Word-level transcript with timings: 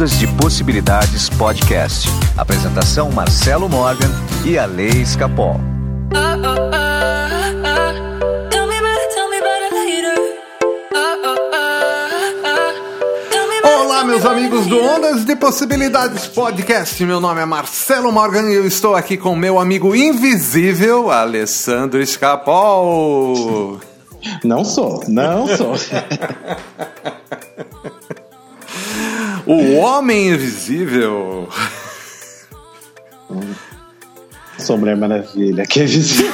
Ondas 0.00 0.18
de 0.18 0.26
Possibilidades 0.28 1.28
Podcast. 1.28 2.08
Apresentação 2.34 3.10
Marcelo 3.10 3.68
Morgan 3.68 4.08
e 4.46 4.56
a 4.56 4.64
Lei 4.64 4.88
Escapol. 4.88 5.60
Olá, 13.62 14.04
meus 14.04 14.24
amigos 14.24 14.66
do 14.66 14.82
Ondas 14.82 15.26
de 15.26 15.36
Possibilidades 15.36 16.26
Podcast. 16.28 17.04
Meu 17.04 17.20
nome 17.20 17.42
é 17.42 17.44
Marcelo 17.44 18.10
Morgan 18.10 18.50
e 18.50 18.54
eu 18.54 18.66
estou 18.66 18.96
aqui 18.96 19.18
com 19.18 19.36
meu 19.36 19.58
amigo 19.58 19.94
invisível, 19.94 21.10
Alessandro 21.10 22.00
Escapol. 22.00 23.78
Não 24.42 24.64
sou, 24.64 25.04
não 25.06 25.46
sou. 25.46 25.74
o 29.50 29.78
Homem 29.78 30.28
Invisível. 30.28 31.48
Sou 34.56 34.78
Mulher 34.78 34.96
Maravilha, 34.96 35.66
que 35.66 35.80
é 35.80 35.86
visível. 35.86 36.32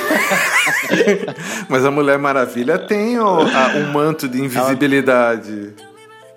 Mas 1.69 1.85
a 1.85 1.91
Mulher 1.91 2.19
Maravilha 2.19 2.79
tem 2.79 3.19
o, 3.19 3.41
a, 3.41 3.73
um 3.77 3.93
manto 3.93 4.29
de 4.29 4.43
invisibilidade. 4.43 5.73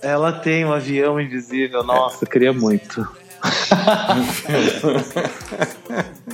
Ela 0.01 0.31
tem 0.31 0.63
um 0.63 0.71
avião 0.71 1.19
invisível. 1.19 1.83
Nossa, 1.83 2.23
eu 2.23 2.29
queria 2.29 2.53
muito. 2.53 3.05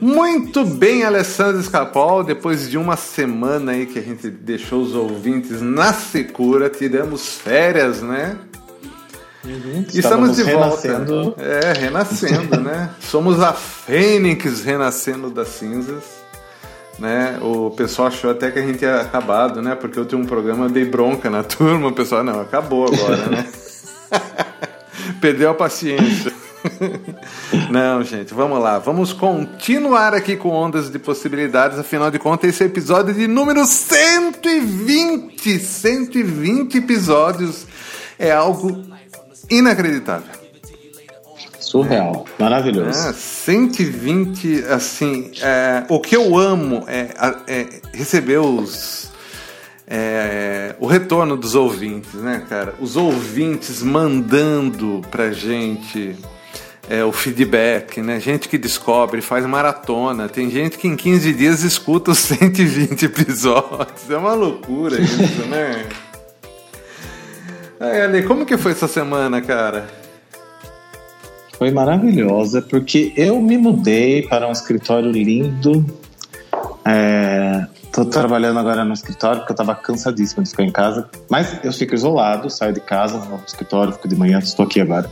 Muito 0.00 0.64
bem, 0.64 1.04
Alessandro 1.04 1.60
Escapol. 1.60 2.24
Depois 2.24 2.68
de 2.68 2.76
uma 2.76 2.96
semana 2.96 3.70
aí 3.70 3.86
que 3.86 4.00
a 4.00 4.02
gente 4.02 4.28
deixou 4.28 4.82
os 4.82 4.96
ouvintes 4.96 5.62
na 5.62 5.92
secura, 5.92 6.68
tiramos 6.68 7.36
férias, 7.36 8.02
né? 8.02 8.36
Uhum, 9.44 9.84
Estamos 9.92 10.36
de 10.36 10.44
renascendo. 10.44 11.22
volta. 11.24 11.42
É, 11.42 11.72
renascendo, 11.72 12.60
né? 12.60 12.90
Somos 13.02 13.40
a 13.40 13.52
Fênix 13.52 14.62
renascendo 14.62 15.30
das 15.30 15.48
cinzas. 15.48 16.04
Né? 16.98 17.38
O 17.40 17.70
pessoal 17.70 18.08
achou 18.08 18.30
até 18.30 18.50
que 18.50 18.58
a 18.58 18.62
gente 18.62 18.78
tinha 18.78 19.00
acabado, 19.00 19.60
né? 19.60 19.74
Porque 19.74 19.98
eu 19.98 20.04
tinha 20.04 20.20
um 20.20 20.26
programa, 20.26 20.66
eu 20.66 20.70
dei 20.70 20.84
bronca 20.84 21.28
na 21.28 21.42
turma, 21.44 21.88
o 21.88 21.92
pessoal, 21.92 22.22
não, 22.22 22.40
acabou 22.40 22.86
agora, 22.86 23.26
né? 23.26 23.46
Perdeu 25.20 25.50
a 25.50 25.54
paciência. 25.54 26.32
Não, 27.70 28.04
gente, 28.04 28.32
vamos 28.32 28.60
lá. 28.62 28.78
Vamos 28.78 29.12
continuar 29.12 30.14
aqui 30.14 30.36
com 30.36 30.50
Ondas 30.50 30.90
de 30.90 30.98
Possibilidades. 30.98 31.78
Afinal 31.78 32.10
de 32.10 32.18
contas, 32.18 32.50
esse 32.50 32.62
é 32.62 32.66
o 32.66 32.68
episódio 32.68 33.12
de 33.14 33.26
número 33.26 33.64
120. 33.64 35.58
120 35.58 36.78
episódios. 36.78 37.66
É 38.18 38.30
algo 38.30 38.91
inacreditável. 39.58 40.42
Surreal, 41.58 42.26
maravilhoso. 42.38 43.08
É, 43.08 43.12
120, 43.12 44.64
assim, 44.64 45.30
é, 45.40 45.84
o 45.88 46.00
que 46.00 46.14
eu 46.14 46.36
amo 46.36 46.84
é, 46.86 47.08
é 47.46 47.66
receber 47.94 48.38
os, 48.38 49.10
é, 49.86 50.74
o 50.78 50.86
retorno 50.86 51.36
dos 51.36 51.54
ouvintes, 51.54 52.14
né, 52.14 52.44
cara? 52.48 52.74
Os 52.78 52.96
ouvintes 52.96 53.82
mandando 53.82 55.00
pra 55.10 55.32
gente 55.32 56.14
é, 56.88 57.04
o 57.04 57.12
feedback, 57.12 58.02
né? 58.02 58.20
Gente 58.20 58.48
que 58.48 58.58
descobre, 58.58 59.22
faz 59.22 59.46
maratona. 59.46 60.28
Tem 60.28 60.50
gente 60.50 60.76
que 60.76 60.88
em 60.88 60.96
15 60.96 61.32
dias 61.32 61.62
escuta 61.62 62.10
os 62.10 62.18
120 62.20 63.04
episódios. 63.04 64.10
É 64.10 64.16
uma 64.16 64.34
loucura 64.34 65.00
isso, 65.00 65.46
né? 65.46 65.86
Aí, 67.82 68.22
como 68.22 68.46
que 68.46 68.56
foi 68.56 68.70
essa 68.70 68.86
semana, 68.86 69.42
cara? 69.42 69.84
Foi 71.58 71.72
maravilhosa, 71.72 72.62
porque 72.62 73.12
eu 73.16 73.42
me 73.42 73.58
mudei 73.58 74.22
para 74.28 74.46
um 74.46 74.52
escritório 74.52 75.10
lindo. 75.10 75.84
É, 76.84 77.66
tô 77.92 78.04
trabalhando 78.04 78.60
agora 78.60 78.84
no 78.84 78.92
escritório 78.92 79.40
porque 79.40 79.50
eu 79.50 79.56
tava 79.56 79.74
cansadíssimo 79.74 80.44
de 80.44 80.50
ficar 80.50 80.62
em 80.62 80.70
casa. 80.70 81.10
Mas 81.28 81.58
eu 81.64 81.72
fico 81.72 81.92
isolado, 81.92 82.48
saio 82.48 82.72
de 82.72 82.80
casa, 82.80 83.18
vou 83.18 83.38
pro 83.38 83.48
escritório, 83.48 83.92
fico 83.94 84.06
de 84.06 84.14
manhã, 84.14 84.38
estou 84.38 84.64
aqui 84.64 84.80
agora. 84.80 85.10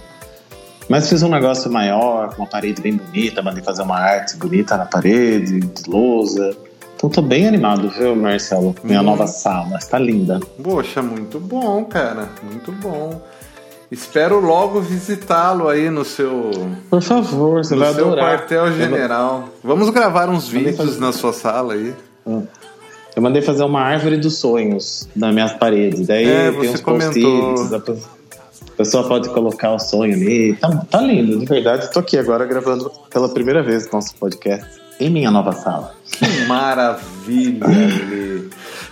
Mas 0.88 1.08
fiz 1.08 1.24
um 1.24 1.28
negócio 1.28 1.68
maior, 1.72 2.36
com 2.36 2.42
uma 2.42 2.48
parede 2.48 2.80
bem 2.80 2.96
bonita, 2.96 3.42
mandei 3.42 3.64
fazer 3.64 3.82
uma 3.82 3.98
arte 3.98 4.36
bonita 4.36 4.76
na 4.76 4.86
parede, 4.86 5.58
de 5.58 5.90
lousa. 5.90 6.56
Então 7.00 7.08
tô 7.08 7.22
bem 7.22 7.48
animado, 7.48 7.88
viu, 7.88 8.14
Marcelo? 8.14 8.74
Minha 8.84 9.00
hum. 9.00 9.04
nova 9.04 9.26
sala, 9.26 9.78
está 9.78 9.98
linda. 9.98 10.38
Poxa, 10.62 11.00
muito 11.00 11.40
bom, 11.40 11.82
cara, 11.86 12.28
muito 12.42 12.70
bom. 12.72 13.22
Espero 13.90 14.38
logo 14.38 14.82
visitá-lo 14.82 15.66
aí 15.66 15.88
no 15.88 16.04
seu. 16.04 16.50
Por 16.90 17.00
favor, 17.00 17.64
você 17.64 17.74
no 17.74 17.80
vai 17.80 17.94
seu 17.94 18.04
adorar. 18.04 18.40
quartel-general. 18.40 19.48
Vamos 19.64 19.88
gravar 19.88 20.28
uns 20.28 20.46
vídeos 20.46 20.76
fazer... 20.76 21.00
na 21.00 21.10
sua 21.10 21.32
sala 21.32 21.72
aí. 21.72 21.94
Eu 22.26 23.22
mandei 23.22 23.40
fazer 23.40 23.64
uma 23.64 23.80
árvore 23.80 24.18
dos 24.18 24.36
sonhos 24.36 25.08
nas 25.16 25.32
minhas 25.32 25.54
paredes. 25.54 26.06
Daí 26.06 26.26
é, 26.26 26.52
tem 26.52 26.68
uns 26.68 26.82
comentou. 26.82 27.54
A 27.74 28.76
pessoa 28.76 29.08
pode 29.08 29.30
colocar 29.30 29.72
o 29.72 29.78
sonho 29.78 30.12
ali. 30.12 30.54
Tá, 30.56 30.68
tá 30.90 31.00
lindo, 31.00 31.38
de 31.38 31.46
verdade. 31.46 31.86
Estou 31.86 32.02
aqui 32.02 32.18
agora 32.18 32.44
gravando 32.44 32.92
pela 33.08 33.30
primeira 33.30 33.62
vez 33.62 33.90
nosso 33.90 34.14
podcast 34.16 34.80
em 35.00 35.10
minha 35.10 35.30
nova 35.30 35.52
sala. 35.52 35.94
Que 36.12 36.44
maravilha, 36.46 37.66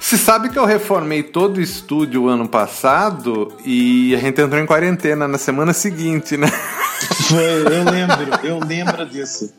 Você 0.00 0.16
sabe 0.16 0.48
que 0.48 0.58
eu 0.58 0.64
reformei 0.64 1.22
todo 1.22 1.58
o 1.58 1.60
estúdio 1.60 2.28
ano 2.28 2.48
passado 2.48 3.52
e 3.64 4.14
a 4.14 4.18
gente 4.18 4.41
entrou 4.41 4.60
em 4.60 4.66
quarentena 4.66 5.28
na 5.28 5.36
semana 5.36 5.72
seguinte, 5.72 6.36
né? 6.36 6.48
Foi, 7.28 7.44
eu 7.44 7.84
lembro, 7.84 8.47
eu 8.47 8.58
lembro 8.60 9.06
disso. 9.06 9.52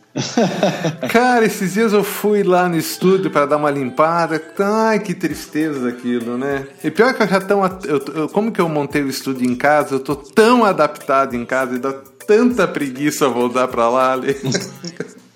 Cara, 1.09 1.45
esses 1.45 1.73
dias 1.73 1.93
eu 1.93 2.03
fui 2.03 2.41
lá 2.41 2.67
no 2.67 2.75
estúdio 2.75 3.29
para 3.29 3.45
dar 3.45 3.57
uma 3.57 3.69
limpada. 3.69 4.41
Ai, 4.57 4.99
que 4.99 5.13
tristeza 5.13 5.89
aquilo, 5.89 6.37
né? 6.37 6.65
E 6.83 6.89
pior 6.89 7.13
que 7.13 7.21
eu 7.21 7.27
já 7.27 7.39
tão. 7.39 7.63
Eu, 7.85 8.03
eu, 8.15 8.29
como 8.29 8.51
que 8.51 8.59
eu 8.59 8.67
montei 8.67 9.03
o 9.03 9.07
estúdio 9.07 9.49
em 9.49 9.55
casa? 9.55 9.95
Eu 9.95 9.99
tô 9.99 10.15
tão 10.15 10.65
adaptado 10.65 11.35
em 11.35 11.45
casa 11.45 11.75
e 11.75 11.79
dá 11.79 11.93
tanta 12.25 12.67
preguiça 12.67 13.29
voltar 13.29 13.67
para 13.67 13.87
lá. 13.87 14.13
Ali. 14.13 14.35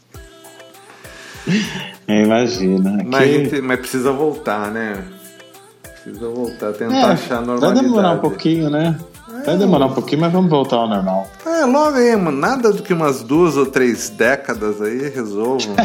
Imagina. 2.08 3.04
Mas, 3.06 3.30
gente, 3.30 3.62
mas, 3.62 3.80
precisa 3.80 4.12
voltar, 4.12 4.72
né? 4.72 5.04
Precisa 6.04 6.28
voltar, 6.30 6.74
tentar 6.74 6.96
é, 6.96 7.04
achar 7.06 7.38
a 7.38 7.42
normalidade. 7.42 7.74
Vai 7.76 7.84
demorar 7.84 8.12
um 8.12 8.20
pouquinho, 8.20 8.70
né? 8.70 9.00
Vai 9.46 9.58
demorar 9.58 9.88
um 9.88 9.94
pouquinho, 9.94 10.22
mas 10.22 10.32
vamos 10.32 10.50
voltar 10.50 10.78
ao 10.78 10.88
normal. 10.88 11.28
É, 11.46 11.66
logo 11.66 11.98
aí, 11.98 12.16
mano. 12.16 12.38
Nada 12.38 12.72
do 12.72 12.82
que 12.82 12.94
umas 12.94 13.22
duas 13.24 13.58
ou 13.58 13.66
três 13.66 14.10
décadas 14.10 14.82
aí 14.82 15.10
resolvam. 15.10 15.76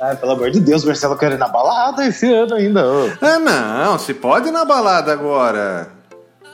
Ai, 0.00 0.16
pelo 0.16 0.32
amor 0.32 0.50
de 0.50 0.60
Deus, 0.60 0.84
Marcelo 0.84 1.16
quer 1.16 1.32
ir 1.32 1.38
na 1.38 1.48
balada 1.48 2.04
esse 2.06 2.32
ano 2.32 2.54
ainda. 2.54 2.84
Ah, 3.20 3.38
não. 3.38 3.98
Se 3.98 4.14
pode 4.14 4.48
ir 4.48 4.52
na 4.52 4.64
balada 4.64 5.12
agora. 5.12 5.92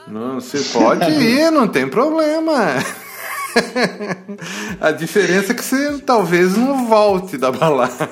Não, 0.07 0.39
se 0.39 0.59
pode 0.69 1.09
ir, 1.23 1.51
não 1.51 1.67
tem 1.67 1.87
problema. 1.87 2.75
A 4.79 4.91
diferença 4.91 5.51
é 5.51 5.55
que 5.55 5.63
você 5.63 5.97
talvez 5.99 6.55
não 6.55 6.87
volte 6.87 7.37
da 7.37 7.51
balada. 7.51 8.09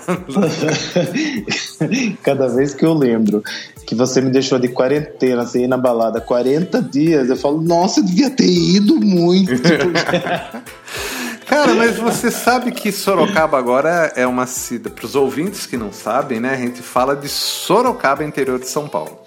Cada 2.23 2.47
vez 2.47 2.73
que 2.73 2.85
eu 2.85 2.93
lembro 2.93 3.43
que 3.85 3.93
você 3.93 4.21
me 4.21 4.31
deixou 4.31 4.57
de 4.57 4.67
quarentena 4.69 5.45
sem 5.45 5.65
ir 5.65 5.67
na 5.67 5.77
balada 5.77 6.19
40 6.19 6.81
dias, 6.81 7.29
eu 7.29 7.37
falo, 7.37 7.61
nossa, 7.61 7.99
eu 7.99 8.05
devia 8.05 8.29
ter 8.29 8.47
ido 8.47 8.95
muito. 8.99 9.51
Cara, 11.45 11.75
mas 11.75 11.97
você 11.97 12.31
sabe 12.31 12.71
que 12.71 12.91
Sorocaba 12.91 13.57
agora 13.57 14.11
é 14.15 14.25
uma 14.25 14.47
cidade. 14.47 14.95
Para 14.95 15.05
os 15.05 15.15
ouvintes 15.15 15.67
que 15.67 15.77
não 15.77 15.93
sabem, 15.93 16.39
né? 16.39 16.53
A 16.53 16.57
gente 16.57 16.81
fala 16.81 17.15
de 17.15 17.29
Sorocaba, 17.29 18.23
interior 18.23 18.59
de 18.59 18.67
São 18.67 18.87
Paulo. 18.87 19.19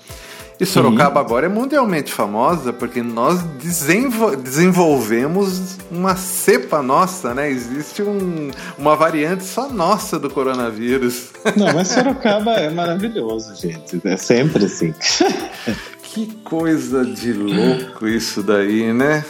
E 0.60 0.66
Sorocaba 0.66 1.20
Sim. 1.20 1.26
agora 1.26 1.46
é 1.46 1.48
mundialmente 1.48 2.12
famosa 2.12 2.72
porque 2.72 3.00
nós 3.00 3.40
desenvol 3.62 4.34
desenvolvemos 4.34 5.78
uma 5.88 6.16
cepa 6.16 6.82
nossa, 6.82 7.32
né? 7.32 7.48
Existe 7.48 8.02
um, 8.02 8.50
uma 8.76 8.96
variante 8.96 9.44
só 9.44 9.68
nossa 9.68 10.18
do 10.18 10.28
coronavírus. 10.28 11.28
Não, 11.56 11.72
mas 11.72 11.88
Sorocaba 11.88 12.54
é 12.54 12.70
maravilhoso, 12.70 13.54
gente. 13.54 14.00
É 14.04 14.16
sempre 14.16 14.64
assim. 14.64 14.94
Que 16.10 16.26
coisa 16.42 17.04
de 17.04 17.34
louco 17.34 18.08
isso 18.08 18.42
daí, 18.42 18.92
né? 18.94 19.24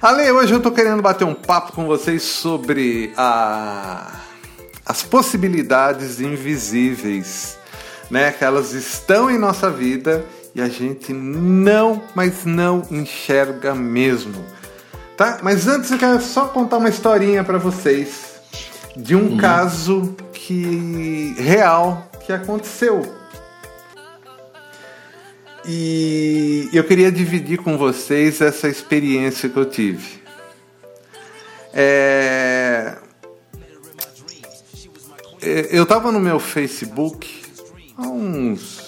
Ale, 0.00 0.30
hoje 0.30 0.52
eu 0.52 0.60
tô 0.60 0.70
querendo 0.70 1.02
bater 1.02 1.24
um 1.24 1.34
papo 1.34 1.72
com 1.72 1.86
vocês 1.86 2.22
sobre 2.22 3.12
a... 3.16 4.20
as 4.84 5.02
possibilidades 5.02 6.20
invisíveis, 6.20 7.58
né? 8.10 8.30
Que 8.30 8.44
elas 8.44 8.72
estão 8.72 9.30
em 9.30 9.38
nossa 9.38 9.70
vida 9.70 10.24
e 10.54 10.60
a 10.60 10.68
gente 10.68 11.12
não, 11.12 12.02
mas 12.14 12.44
não 12.44 12.82
enxerga 12.90 13.74
mesmo. 13.74 14.44
Tá? 15.16 15.38
Mas 15.42 15.66
antes 15.66 15.90
eu 15.90 15.98
quero 15.98 16.20
só 16.20 16.48
contar 16.48 16.78
uma 16.78 16.88
historinha 16.88 17.42
para 17.42 17.58
vocês 17.58 18.32
de 18.96 19.16
um 19.16 19.30
uhum. 19.30 19.36
caso 19.36 20.14
que 20.32 21.34
real 21.38 22.10
que 22.24 22.32
aconteceu. 22.32 23.02
E 25.64 26.68
eu 26.72 26.84
queria 26.84 27.10
dividir 27.10 27.58
com 27.58 27.78
vocês 27.78 28.40
essa 28.40 28.68
experiência 28.68 29.48
que 29.48 29.56
eu 29.56 29.64
tive. 29.64 30.22
É... 31.72 32.96
é 35.40 35.68
eu 35.70 35.84
estava 35.84 36.10
no 36.10 36.20
meu 36.20 36.38
Facebook 36.38 37.42
há 37.96 38.08
uns 38.08 38.81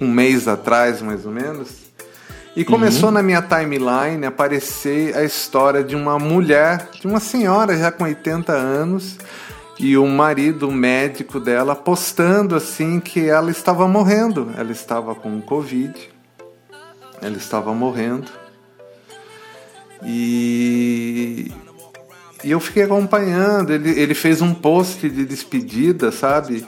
um 0.00 0.08
mês 0.10 0.46
atrás, 0.46 1.02
mais 1.02 1.26
ou 1.26 1.32
menos, 1.32 1.88
e 2.56 2.64
começou 2.64 3.08
uhum. 3.08 3.14
na 3.14 3.22
minha 3.22 3.40
timeline 3.40 4.26
aparecer 4.26 5.16
a 5.16 5.22
história 5.22 5.84
de 5.84 5.94
uma 5.94 6.18
mulher, 6.18 6.88
de 7.00 7.06
uma 7.06 7.20
senhora 7.20 7.76
já 7.76 7.92
com 7.92 8.04
80 8.04 8.52
anos, 8.52 9.16
e 9.78 9.96
o 9.96 10.04
marido 10.06 10.70
médico 10.72 11.38
dela 11.38 11.76
postando 11.76 12.56
assim 12.56 12.98
que 12.98 13.28
ela 13.28 13.50
estava 13.50 13.86
morrendo, 13.86 14.50
ela 14.56 14.72
estava 14.72 15.14
com 15.14 15.40
Covid, 15.40 15.94
ela 17.22 17.36
estava 17.36 17.72
morrendo. 17.72 18.26
E, 20.04 21.52
e 22.42 22.50
eu 22.50 22.58
fiquei 22.58 22.82
acompanhando, 22.82 23.72
ele, 23.72 23.90
ele 23.90 24.14
fez 24.14 24.42
um 24.42 24.52
post 24.52 25.08
de 25.08 25.24
despedida, 25.24 26.10
sabe? 26.10 26.66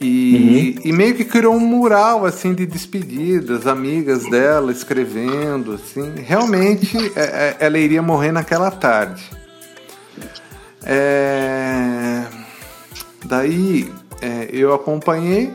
E, 0.00 0.76
uhum. 0.76 0.88
e, 0.88 0.92
meio 0.92 1.14
que 1.14 1.24
criou 1.24 1.54
um 1.54 1.60
mural 1.60 2.24
assim 2.24 2.54
de 2.54 2.66
despedidas, 2.66 3.66
amigas 3.66 4.28
dela 4.30 4.72
escrevendo, 4.72 5.72
assim. 5.72 6.14
Realmente 6.16 6.96
é, 7.16 7.20
é, 7.20 7.56
ela 7.60 7.78
iria 7.78 8.02
morrer 8.02 8.32
naquela 8.32 8.70
tarde. 8.70 9.22
É... 10.84 12.24
Daí 13.24 13.90
é, 14.20 14.48
eu 14.52 14.74
acompanhei. 14.74 15.52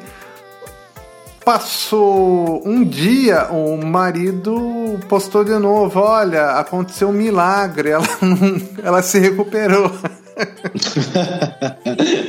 Passou 1.43 2.67
um 2.67 2.83
dia, 2.83 3.49
o 3.51 3.77
marido 3.77 4.99
postou 5.07 5.43
de 5.43 5.57
novo: 5.59 5.99
Olha, 5.99 6.51
aconteceu 6.51 7.09
um 7.09 7.13
milagre, 7.13 7.89
ela, 7.89 8.07
ela 8.83 9.03
se 9.03 9.19
recuperou. 9.19 9.91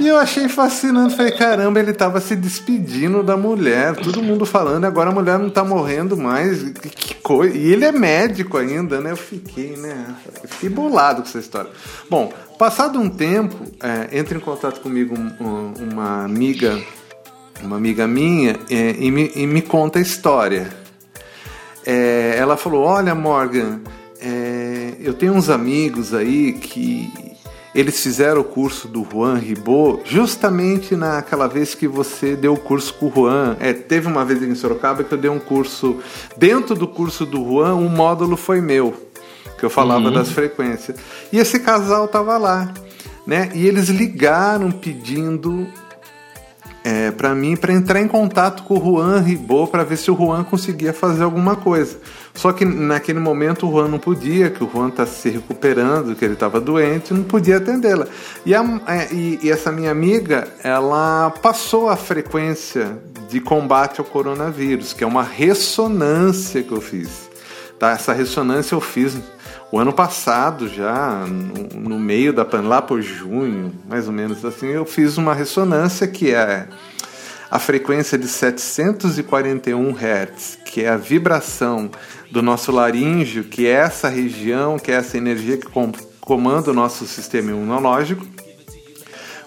E 0.00 0.08
eu 0.08 0.16
achei 0.16 0.48
fascinante. 0.48 1.16
Falei, 1.16 1.32
caramba, 1.32 1.78
ele 1.80 1.92
tava 1.92 2.20
se 2.20 2.34
despedindo 2.34 3.22
da 3.22 3.36
mulher. 3.36 3.94
Todo 3.96 4.22
mundo 4.22 4.46
falando, 4.46 4.84
agora 4.84 5.10
a 5.10 5.12
mulher 5.12 5.38
não 5.38 5.50
tá 5.50 5.64
morrendo 5.64 6.16
mais. 6.16 6.62
Que 6.72 7.14
coisa. 7.16 7.56
E 7.56 7.72
ele 7.72 7.84
é 7.84 7.92
médico 7.92 8.56
ainda, 8.56 9.00
né? 9.00 9.12
Eu 9.12 9.16
fiquei, 9.16 9.76
né? 9.76 10.14
Eu 10.42 10.48
fiquei 10.48 10.68
bolado 10.68 11.22
com 11.22 11.28
essa 11.28 11.38
história. 11.38 11.70
Bom, 12.08 12.32
passado 12.58 12.98
um 12.98 13.08
tempo, 13.08 13.56
é, 13.80 14.18
entra 14.18 14.36
em 14.36 14.40
contato 14.40 14.80
comigo 14.80 15.14
um, 15.16 15.74
uma 15.92 16.24
amiga, 16.24 16.80
uma 17.62 17.76
amiga 17.76 18.06
minha, 18.06 18.58
é, 18.70 18.94
e, 18.98 19.10
me, 19.10 19.32
e, 19.34 19.46
me, 19.46 19.60
conta 19.60 19.98
a 19.98 20.02
história. 20.02 20.68
É, 21.84 22.36
ela 22.38 22.56
falou: 22.56 22.84
Olha, 22.84 23.14
Morgan, 23.14 23.80
é, 24.20 24.94
eu 25.00 25.12
tenho 25.12 25.34
uns 25.34 25.50
amigos 25.50 26.14
aí 26.14 26.54
que 26.54 27.33
eles 27.74 28.00
fizeram 28.00 28.40
o 28.40 28.44
curso 28.44 28.86
do 28.86 29.04
Juan 29.04 29.36
Ribot 29.36 30.02
justamente 30.04 30.94
naquela 30.94 31.48
vez 31.48 31.74
que 31.74 31.88
você 31.88 32.36
deu 32.36 32.54
o 32.54 32.58
curso 32.58 32.94
com 32.94 33.06
o 33.06 33.12
Juan. 33.12 33.56
É, 33.58 33.72
teve 33.72 34.06
uma 34.06 34.24
vez 34.24 34.42
em 34.42 34.54
Sorocaba 34.54 35.02
que 35.02 35.12
eu 35.12 35.18
dei 35.18 35.30
um 35.30 35.40
curso. 35.40 35.98
Dentro 36.36 36.76
do 36.76 36.86
curso 36.86 37.26
do 37.26 37.44
Juan, 37.44 37.74
um 37.74 37.88
módulo 37.88 38.36
foi 38.36 38.60
meu, 38.60 38.94
que 39.58 39.64
eu 39.64 39.70
falava 39.70 40.06
uhum. 40.06 40.12
das 40.12 40.30
frequências. 40.30 40.96
E 41.32 41.38
esse 41.38 41.58
casal 41.58 42.06
tava 42.06 42.38
lá. 42.38 42.72
Né? 43.26 43.50
E 43.54 43.66
eles 43.66 43.88
ligaram 43.88 44.70
pedindo 44.70 45.66
é, 46.84 47.10
para 47.10 47.34
mim 47.34 47.56
para 47.56 47.72
entrar 47.72 47.98
em 48.02 48.06
contato 48.06 48.62
com 48.62 48.78
o 48.78 48.84
Juan 48.84 49.18
Ribot 49.20 49.70
para 49.70 49.82
ver 49.82 49.96
se 49.96 50.10
o 50.10 50.16
Juan 50.16 50.44
conseguia 50.44 50.92
fazer 50.92 51.24
alguma 51.24 51.56
coisa. 51.56 51.98
Só 52.34 52.52
que 52.52 52.64
naquele 52.66 53.18
momento 53.18 53.66
o 53.66 53.72
Juan 53.72 53.88
não 53.88 53.98
podia, 53.98 54.50
que 54.50 54.62
o 54.62 54.70
Juan 54.70 54.88
está 54.88 55.06
se 55.06 55.30
recuperando, 55.30 56.14
que 56.14 56.22
ele 56.22 56.34
estava 56.34 56.60
doente, 56.60 57.14
não 57.14 57.22
podia 57.22 57.56
atendê-la. 57.56 58.06
E, 58.44 58.52
é, 58.54 58.58
e, 59.10 59.38
e, 59.42 59.50
essa 59.50 59.72
minha 59.72 59.90
amiga, 59.90 60.46
ela 60.62 61.30
passou 61.42 61.88
a 61.88 61.96
frequência 61.96 62.98
de 63.30 63.40
combate 63.40 64.00
ao 64.00 64.04
coronavírus, 64.04 64.92
que 64.92 65.02
é 65.02 65.06
uma 65.06 65.22
ressonância 65.22 66.62
que 66.62 66.72
eu 66.72 66.82
fiz. 66.82 67.30
Tá? 67.78 67.92
Essa 67.92 68.12
ressonância 68.12 68.74
eu 68.74 68.80
fiz 68.80 69.16
o 69.74 69.78
ano 69.80 69.92
passado, 69.92 70.68
já 70.68 71.26
no, 71.26 71.80
no 71.80 71.98
meio 71.98 72.32
da 72.32 72.44
pandemia, 72.44 72.76
lá 72.76 72.80
por 72.80 73.02
junho, 73.02 73.72
mais 73.88 74.06
ou 74.06 74.12
menos 74.12 74.44
assim, 74.44 74.68
eu 74.68 74.86
fiz 74.86 75.18
uma 75.18 75.34
ressonância 75.34 76.06
que 76.06 76.32
é 76.32 76.68
a 77.50 77.58
frequência 77.58 78.16
de 78.16 78.28
741 78.28 79.90
Hz, 79.90 80.58
que 80.64 80.84
é 80.84 80.90
a 80.90 80.96
vibração 80.96 81.90
do 82.30 82.40
nosso 82.40 82.70
laríngeo, 82.70 83.42
que 83.42 83.66
é 83.66 83.72
essa 83.72 84.08
região, 84.08 84.78
que 84.78 84.92
é 84.92 84.94
essa 84.94 85.18
energia 85.18 85.56
que 85.56 85.66
comanda 86.20 86.70
o 86.70 86.74
nosso 86.74 87.04
sistema 87.04 87.50
imunológico, 87.50 88.24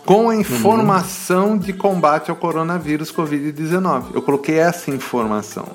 com 0.06 0.30
a 0.30 0.36
informação 0.36 1.52
uhum. 1.52 1.58
de 1.58 1.72
combate 1.72 2.30
ao 2.30 2.36
coronavírus 2.36 3.14
Covid-19. 3.14 4.08
Eu 4.14 4.22
coloquei 4.22 4.60
essa 4.60 4.92
informação. 4.92 5.70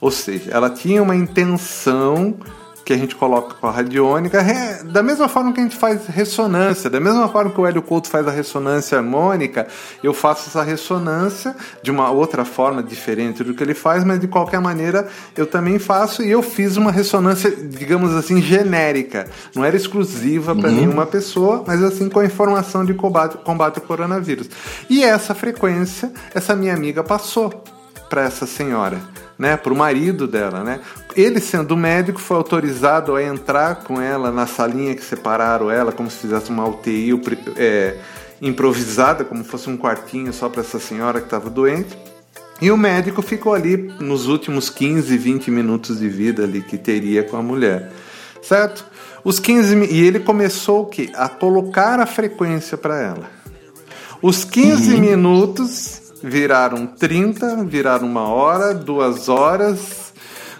Ou 0.00 0.10
seja, 0.10 0.50
ela 0.50 0.70
tinha 0.70 1.02
uma 1.02 1.14
intenção 1.14 2.38
que 2.84 2.92
a 2.92 2.96
gente 2.96 3.14
coloca 3.14 3.54
com 3.54 3.66
a 3.66 3.70
radiônica, 3.70 4.44
da 4.84 5.02
mesma 5.02 5.28
forma 5.28 5.52
que 5.52 5.60
a 5.60 5.62
gente 5.62 5.76
faz 5.76 6.06
ressonância, 6.06 6.90
da 6.90 7.00
mesma 7.00 7.28
forma 7.28 7.50
que 7.50 7.60
o 7.60 7.66
Hélio 7.66 7.82
Couto 7.82 8.08
faz 8.08 8.26
a 8.26 8.30
ressonância 8.30 8.98
harmônica, 8.98 9.66
eu 10.02 10.12
faço 10.12 10.48
essa 10.48 10.62
ressonância 10.62 11.54
de 11.82 11.90
uma 11.90 12.10
outra 12.10 12.44
forma 12.44 12.82
diferente 12.82 13.44
do 13.44 13.54
que 13.54 13.62
ele 13.62 13.74
faz, 13.74 14.04
mas 14.04 14.18
de 14.18 14.26
qualquer 14.26 14.60
maneira 14.60 15.08
eu 15.36 15.46
também 15.46 15.78
faço 15.78 16.22
e 16.22 16.30
eu 16.30 16.42
fiz 16.42 16.76
uma 16.76 16.90
ressonância, 16.90 17.50
digamos 17.50 18.14
assim, 18.14 18.40
genérica. 18.40 19.26
Não 19.54 19.64
era 19.64 19.76
exclusiva 19.76 20.54
para 20.54 20.68
uhum. 20.68 20.74
nenhuma 20.74 21.06
pessoa, 21.06 21.64
mas 21.66 21.82
assim 21.82 22.08
com 22.08 22.20
a 22.20 22.24
informação 22.24 22.84
de 22.84 22.94
combate, 22.94 23.36
combate 23.38 23.78
ao 23.78 23.86
coronavírus. 23.86 24.48
E 24.90 25.04
essa 25.04 25.34
frequência, 25.34 26.12
essa 26.34 26.56
minha 26.56 26.74
amiga 26.74 27.02
passou 27.04 27.62
para 28.08 28.22
essa 28.22 28.46
senhora 28.46 29.00
né, 29.42 29.56
para 29.56 29.72
o 29.72 29.76
marido 29.76 30.28
dela, 30.28 30.62
né? 30.62 30.78
Ele 31.14 31.40
sendo 31.40 31.76
médico 31.76 32.20
foi 32.20 32.36
autorizado 32.36 33.14
a 33.14 33.22
entrar 33.22 33.84
com 33.84 34.00
ela 34.00 34.30
na 34.30 34.46
salinha 34.46 34.94
que 34.94 35.04
separaram 35.04 35.70
ela, 35.70 35.92
como 35.92 36.10
se 36.10 36.18
fizesse 36.18 36.50
uma 36.50 36.66
UTI 36.66 37.10
é, 37.56 37.96
improvisada, 38.40 39.24
como 39.24 39.44
fosse 39.44 39.68
um 39.68 39.76
quartinho 39.76 40.32
só 40.32 40.48
para 40.48 40.62
essa 40.62 40.78
senhora 40.78 41.20
que 41.20 41.26
estava 41.26 41.50
doente. 41.50 41.96
E 42.60 42.70
o 42.70 42.76
médico 42.76 43.20
ficou 43.22 43.54
ali 43.54 43.76
nos 43.76 44.26
últimos 44.26 44.70
15, 44.70 45.16
20 45.16 45.50
minutos 45.50 45.98
de 45.98 46.08
vida 46.08 46.44
ali 46.44 46.62
que 46.62 46.78
teria 46.78 47.22
com 47.22 47.36
a 47.36 47.42
mulher, 47.42 47.90
certo? 48.40 48.84
Os 49.24 49.38
15 49.38 49.86
e 49.90 50.00
ele 50.00 50.20
começou 50.20 50.82
o 50.82 50.86
quê? 50.86 51.10
A 51.14 51.28
colocar 51.28 52.00
a 52.00 52.06
frequência 52.06 52.76
para 52.76 53.00
ela. 53.00 53.30
Os 54.20 54.44
15 54.44 54.94
uhum. 54.94 55.00
minutos 55.00 56.02
viraram 56.22 56.86
30, 56.86 57.64
viraram 57.64 58.06
uma 58.06 58.28
hora, 58.28 58.72
duas 58.72 59.28
horas. 59.28 60.11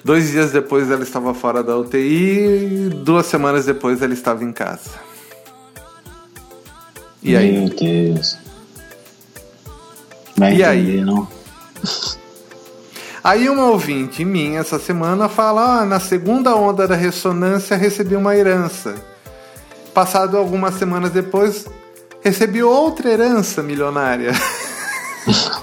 Dois 0.04 0.30
dias 0.30 0.50
depois 0.50 0.90
ela 0.90 1.02
estava 1.02 1.32
fora 1.32 1.62
da 1.62 1.76
UTI, 1.76 2.90
duas 3.04 3.26
semanas 3.26 3.66
depois 3.66 4.02
ela 4.02 4.12
estava 4.12 4.42
em 4.42 4.52
casa. 4.52 4.90
E 7.22 7.36
aí? 7.36 7.52
Meu 7.52 7.68
Deus. 7.68 8.36
Vai 10.36 10.56
e 10.56 10.64
aí? 10.64 11.00
Não? 11.02 11.28
Aí 13.22 13.48
uma 13.48 13.66
ouvinte 13.66 14.24
minha 14.24 14.58
essa 14.58 14.78
semana 14.80 15.28
fala: 15.28 15.82
ah, 15.82 15.84
na 15.84 16.00
segunda 16.00 16.56
onda 16.56 16.88
da 16.88 16.96
ressonância 16.96 17.76
recebi 17.76 18.16
uma 18.16 18.34
herança. 18.34 18.96
Passado 19.94 20.36
algumas 20.36 20.74
semanas 20.74 21.12
depois, 21.12 21.66
recebi 22.22 22.62
outra 22.62 23.10
herança 23.10 23.62
milionária. 23.62 24.32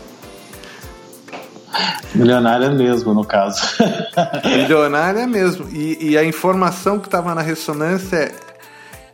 Milionária 2.14 2.70
mesmo, 2.72 3.14
no 3.14 3.24
caso. 3.24 3.62
Milionária 4.46 5.28
mesmo. 5.28 5.68
E, 5.72 6.12
e 6.12 6.18
a 6.18 6.24
informação 6.24 7.00
que 7.00 7.08
estava 7.08 7.36
na 7.36 7.42
ressonância 7.42 8.16
é, 8.18 8.32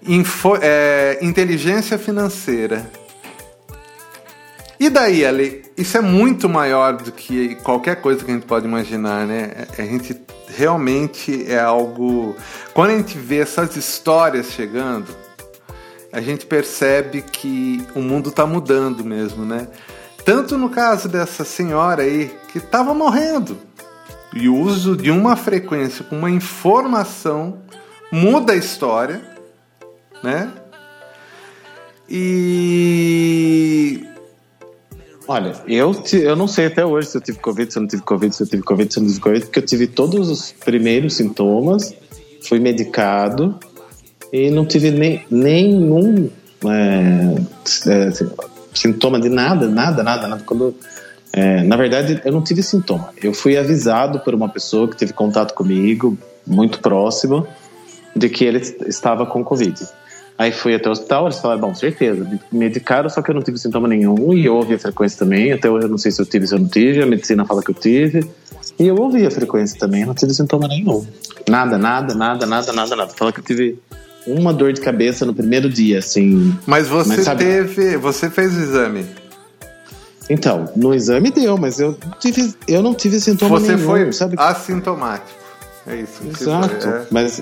info, 0.08 0.58
é, 0.62 1.20
inteligência 1.22 1.98
financeira. 1.98 2.90
E 4.80 4.90
daí, 4.90 5.26
Ali? 5.26 5.64
Isso 5.78 5.98
é 5.98 6.02
muito 6.02 6.48
maior 6.48 6.94
do 6.94 7.12
que 7.12 7.56
qualquer 7.56 7.98
coisa 7.98 8.24
que 8.24 8.32
a 8.32 8.34
gente 8.34 8.46
pode 8.46 8.66
imaginar, 8.66 9.28
né? 9.28 9.68
A 9.78 9.82
gente 9.82 10.16
realmente 10.48 11.46
é 11.52 11.60
algo. 11.60 12.36
Quando 12.74 12.92
a 12.92 12.98
gente 12.98 13.18
vê 13.18 13.40
essas 13.40 13.76
histórias 13.76 14.52
chegando, 14.52 15.14
a 16.14 16.22
gente 16.22 16.46
percebe 16.46 17.22
que 17.22 17.86
o 17.94 18.00
mundo 18.00 18.30
está 18.30 18.46
mudando 18.46 19.04
mesmo, 19.04 19.46
né? 19.46 19.68
Tanto 20.26 20.58
no 20.58 20.70
caso 20.70 21.08
dessa 21.08 21.46
senhora 21.46 22.02
aí 22.02 22.36
que 22.52 22.58
estava 22.58 22.94
morrendo. 22.94 23.58
E 24.34 24.50
o 24.50 24.58
uso 24.58 24.98
de 24.98 25.12
uma 25.12 25.36
frequência 25.36 26.04
com 26.04 26.18
uma 26.18 26.32
informação 26.32 27.60
muda 28.12 28.54
a 28.54 28.56
história, 28.56 29.22
né? 30.24 30.52
E 32.10 34.06
Olha, 35.28 35.54
eu, 35.68 35.96
eu 36.14 36.36
não 36.36 36.48
sei 36.48 36.68
até 36.68 36.86
hoje 36.86 37.08
se 37.08 37.18
eu 37.18 37.22
tive 37.22 37.40
Covid, 37.40 37.72
se 37.72 37.80
eu 37.80 37.82
não 37.82 37.88
tive 37.88 38.04
Covid, 38.04 38.36
se 38.36 38.44
eu 38.44 38.48
tive 38.48 38.62
Covid, 38.64 38.94
se 38.94 39.00
eu 39.00 39.04
não 39.04 39.10
tive 39.10 39.22
Covid, 39.22 39.46
porque 39.46 39.60
eu 39.60 39.66
tive 39.66 39.88
todos 39.88 40.30
os 40.30 40.52
primeiros 40.52 41.16
sintomas, 41.16 41.96
fui 42.48 42.60
medicado 42.60 43.58
e 44.32 44.52
não 44.52 44.66
tive 44.66 44.92
nem, 44.92 45.26
nenhum 45.32 46.30
é, 46.64 47.36
é, 47.88 48.12
sintoma 48.76 49.20
de 49.20 49.30
nada, 49.30 49.68
nada, 49.68 50.04
nada, 50.04 50.28
nada. 50.28 50.44
Quando, 50.46 50.76
é, 51.34 51.64
na 51.64 51.76
verdade, 51.76 52.22
eu 52.24 52.32
não 52.32 52.44
tive 52.44 52.62
sintoma. 52.62 53.10
Eu 53.22 53.34
fui 53.34 53.58
avisado 53.58 54.20
por 54.20 54.34
uma 54.34 54.50
pessoa 54.50 54.88
que 54.88 54.96
teve 54.96 55.14
contato 55.14 55.54
comigo, 55.54 56.18
muito 56.46 56.80
próximo, 56.80 57.48
de 58.16 58.30
que 58.30 58.46
ele 58.46 58.60
estava 58.88 59.26
com 59.26 59.44
Covid. 59.44 59.88
Aí 60.38 60.52
fui 60.52 60.76
até 60.76 60.90
o 60.90 60.92
hospital, 60.92 61.26
eles 61.26 61.40
falaram, 61.40 61.62
bom, 61.62 61.74
certeza, 61.74 62.24
me 62.24 62.40
medicaram, 62.52 63.10
só 63.10 63.22
que 63.22 63.32
eu 63.32 63.36
não 63.36 63.42
tive 63.42 63.58
sintoma 63.58 63.88
nenhum, 63.88 64.34
e 64.34 64.46
eu 64.46 64.56
ouvi 64.56 64.74
a 64.74 64.80
frequência 64.80 65.18
também, 65.18 65.54
até 65.54 65.70
hoje 65.70 65.86
eu 65.86 65.90
não 65.90 65.98
sei 65.98 66.12
se 66.12 66.22
eu 66.22 66.26
tive, 66.26 66.46
se 66.46 66.54
eu 66.54 66.60
não 66.60 66.68
tive, 66.68 67.02
a 67.02 67.06
medicina 67.06 67.46
fala 67.46 67.64
que 67.64 67.72
eu 67.72 67.76
tive, 67.76 68.30
e 68.78 68.86
eu 68.86 68.96
ouvi 68.96 69.26
a 69.26 69.32
frequência 69.32 69.80
também, 69.80 70.02
eu 70.02 70.08
não 70.08 70.14
tive 70.14 70.34
sintoma 70.34 70.68
nenhum. 70.68 71.06
Nada, 71.48 71.78
nada, 71.78 72.14
nada, 72.14 72.46
nada, 72.46 72.74
nada, 72.74 72.96
nada. 72.98 73.14
Fala 73.16 73.32
que 73.32 73.40
eu 73.40 73.44
tive 73.46 73.80
uma 74.28 74.54
dor 74.54 74.74
de 74.74 74.82
cabeça 74.82 75.26
no 75.26 75.34
primeiro 75.34 75.70
dia, 75.70 76.00
assim. 76.00 76.58
Mas 76.66 76.88
você 76.88 77.18
mas, 77.18 77.38
teve, 77.38 77.98
você 77.98 78.30
fez 78.30 78.56
o 78.56 78.60
exame? 78.60 79.06
Então, 80.30 80.72
no 80.76 80.94
exame 80.94 81.30
deu, 81.30 81.58
mas 81.58 81.80
eu, 81.80 81.98
tive, 82.20 82.54
eu 82.68 82.82
não 82.82 82.94
tive 82.94 83.20
sintoma 83.20 83.60
você 83.60 83.76
nenhum. 83.76 83.80
Você 83.80 83.86
foi 83.86 84.14
sabe? 84.14 84.36
assintomático. 84.38 85.40
É 85.88 85.98
isso. 85.98 86.22
Exato, 86.28 86.88
é. 86.88 87.06
mas 87.12 87.42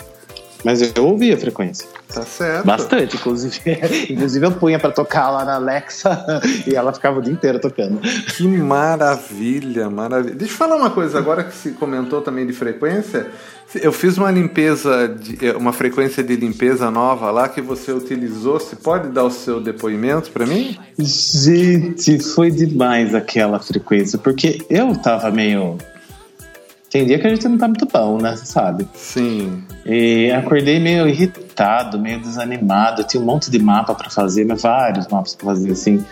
mas 0.63 0.82
eu 0.96 1.05
ouvi 1.05 1.32
a 1.32 1.38
frequência. 1.38 1.88
Tá 2.13 2.22
certo. 2.24 2.65
Bastante, 2.65 3.15
inclusive. 3.15 3.60
inclusive 4.10 4.46
eu 4.46 4.51
punha 4.51 4.79
para 4.79 4.91
tocar 4.91 5.29
lá 5.29 5.43
na 5.43 5.55
Alexa 5.55 6.41
e 6.65 6.75
ela 6.75 6.93
ficava 6.93 7.20
o 7.20 7.22
dia 7.22 7.34
inteiro 7.34 7.60
tocando. 7.60 8.00
Que 8.36 8.48
maravilha, 8.48 9.89
maravilha. 9.89 10.36
Deixa 10.36 10.53
eu 10.53 10.58
falar 10.58 10.75
uma 10.75 10.89
coisa, 10.89 11.17
agora 11.17 11.43
que 11.43 11.55
se 11.55 11.72
comentou 11.72 12.22
também 12.22 12.46
de 12.46 12.53
frequência, 12.53 13.27
eu 13.75 13.91
fiz 13.91 14.17
uma 14.17 14.32
limpeza, 14.32 15.08
de, 15.08 15.46
eh, 15.46 15.53
uma 15.53 15.74
frequência 15.74 16.24
de 16.24 16.36
limpeza 16.36 16.91
nova 16.91 17.32
lá 17.32 17.50
que 17.50 17.62
você 17.62 17.91
utilizou. 17.91 18.60
Você 18.60 18.75
pode 18.75 19.10
dar 19.10 19.24
o 19.24 19.32
seu 19.32 19.60
depoimento 19.60 20.29
para 20.32 20.46
mim? 20.46 20.77
Gente, 20.98 22.20
foi 22.20 22.51
demais 22.51 23.15
aquela 23.15 23.60
frequência, 23.60 24.20
porque 24.20 24.63
eu 24.70 24.96
tava 24.96 25.32
meio 25.32 25.77
tem 26.93 27.08
dia 27.08 27.17
que 27.17 27.25
a 27.25 27.29
gente 27.32 27.48
não 27.48 27.58
tá 27.58 27.67
muito 27.67 27.88
bom, 27.88 28.22
né? 28.22 28.36
Você 28.36 28.46
sabe? 28.46 28.88
Sim. 28.93 29.63
E 29.86 30.32
acordei 30.32 30.80
meio 30.80 31.08
irritado, 31.08 32.00
meio 32.00 32.20
desanimado. 32.20 33.04
tinha 33.04 33.22
um 33.22 33.25
monte 33.25 33.52
de 33.52 33.60
mapa 33.60 33.94
para 33.94 34.10
fazer, 34.10 34.46
mas 34.46 34.62
vários 34.62 35.08
mapas 35.08 35.36
para 35.36 35.48
fazer, 35.48 35.72
assim. 35.72 36.04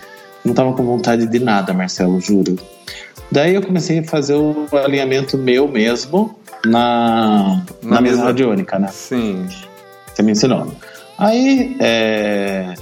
Não 0.44 0.54
tava 0.54 0.74
com 0.74 0.84
vontade 0.84 1.28
de 1.28 1.40
nada, 1.40 1.74
Marcelo, 1.74 2.20
juro. 2.20 2.58
Daí 3.32 3.56
eu 3.56 3.62
comecei 3.62 4.00
a 4.00 4.04
fazer 4.04 4.34
o 4.34 4.68
alinhamento 4.74 5.38
meu 5.38 5.68
mesmo 5.68 6.38
na, 6.66 7.64
na, 7.82 7.92
na 7.92 8.02
mesa 8.02 8.24
radiônica, 8.24 8.78
né? 8.78 8.90
Sim. 8.92 9.48
Você 10.08 10.22
me 10.22 10.34
ensinou. 10.34 10.68
Aí, 11.18 11.78
é... 11.80 12.74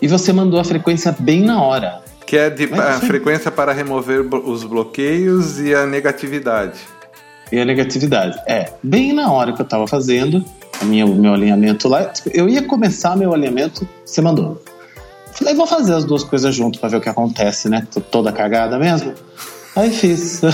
E 0.00 0.06
você 0.06 0.32
mandou 0.32 0.60
a 0.60 0.64
frequência 0.64 1.14
bem 1.18 1.42
na 1.42 1.60
hora. 1.60 2.02
Que 2.24 2.36
é 2.36 2.50
de, 2.50 2.72
a 2.72 3.00
frequência 3.00 3.50
para 3.50 3.72
remover 3.72 4.20
os 4.20 4.62
bloqueios 4.62 5.58
e 5.58 5.74
a 5.74 5.84
negatividade 5.84 6.78
e 7.50 7.58
a 7.58 7.64
negatividade. 7.64 8.40
É, 8.46 8.72
bem 8.82 9.12
na 9.12 9.32
hora 9.32 9.52
que 9.52 9.60
eu 9.60 9.66
tava 9.66 9.86
fazendo 9.86 10.44
o 10.82 10.84
meu, 10.84 11.34
alinhamento 11.34 11.88
lá, 11.88 12.12
eu 12.32 12.48
ia 12.48 12.62
começar 12.62 13.16
meu 13.16 13.34
alinhamento, 13.34 13.86
você 14.04 14.20
mandou. 14.20 14.62
Falei, 15.32 15.54
vou 15.54 15.66
fazer 15.66 15.94
as 15.94 16.04
duas 16.04 16.22
coisas 16.24 16.54
junto 16.54 16.78
para 16.78 16.88
ver 16.90 16.96
o 16.98 17.00
que 17.00 17.08
acontece, 17.08 17.68
né? 17.68 17.86
Tô 17.92 18.00
toda 18.00 18.32
cagada 18.32 18.78
mesmo. 18.78 19.14
Aí 19.76 19.90
fiz. 19.90 20.42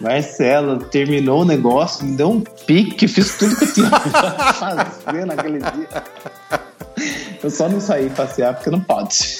Marcelo 0.00 0.78
terminou 0.84 1.42
o 1.42 1.44
negócio, 1.44 2.04
me 2.04 2.16
deu 2.16 2.30
um 2.30 2.40
pique, 2.40 3.08
fiz 3.08 3.36
tudo 3.38 3.56
que 3.56 3.64
eu 3.64 3.72
tinha 3.72 3.88
pra 4.10 4.84
fazer 4.84 5.24
naquele 5.24 5.58
dia. 5.58 5.88
Eu 7.42 7.50
só 7.50 7.68
não 7.68 7.80
saí 7.80 8.10
passear 8.10 8.54
porque 8.54 8.70
não 8.70 8.80
pode. 8.80 9.38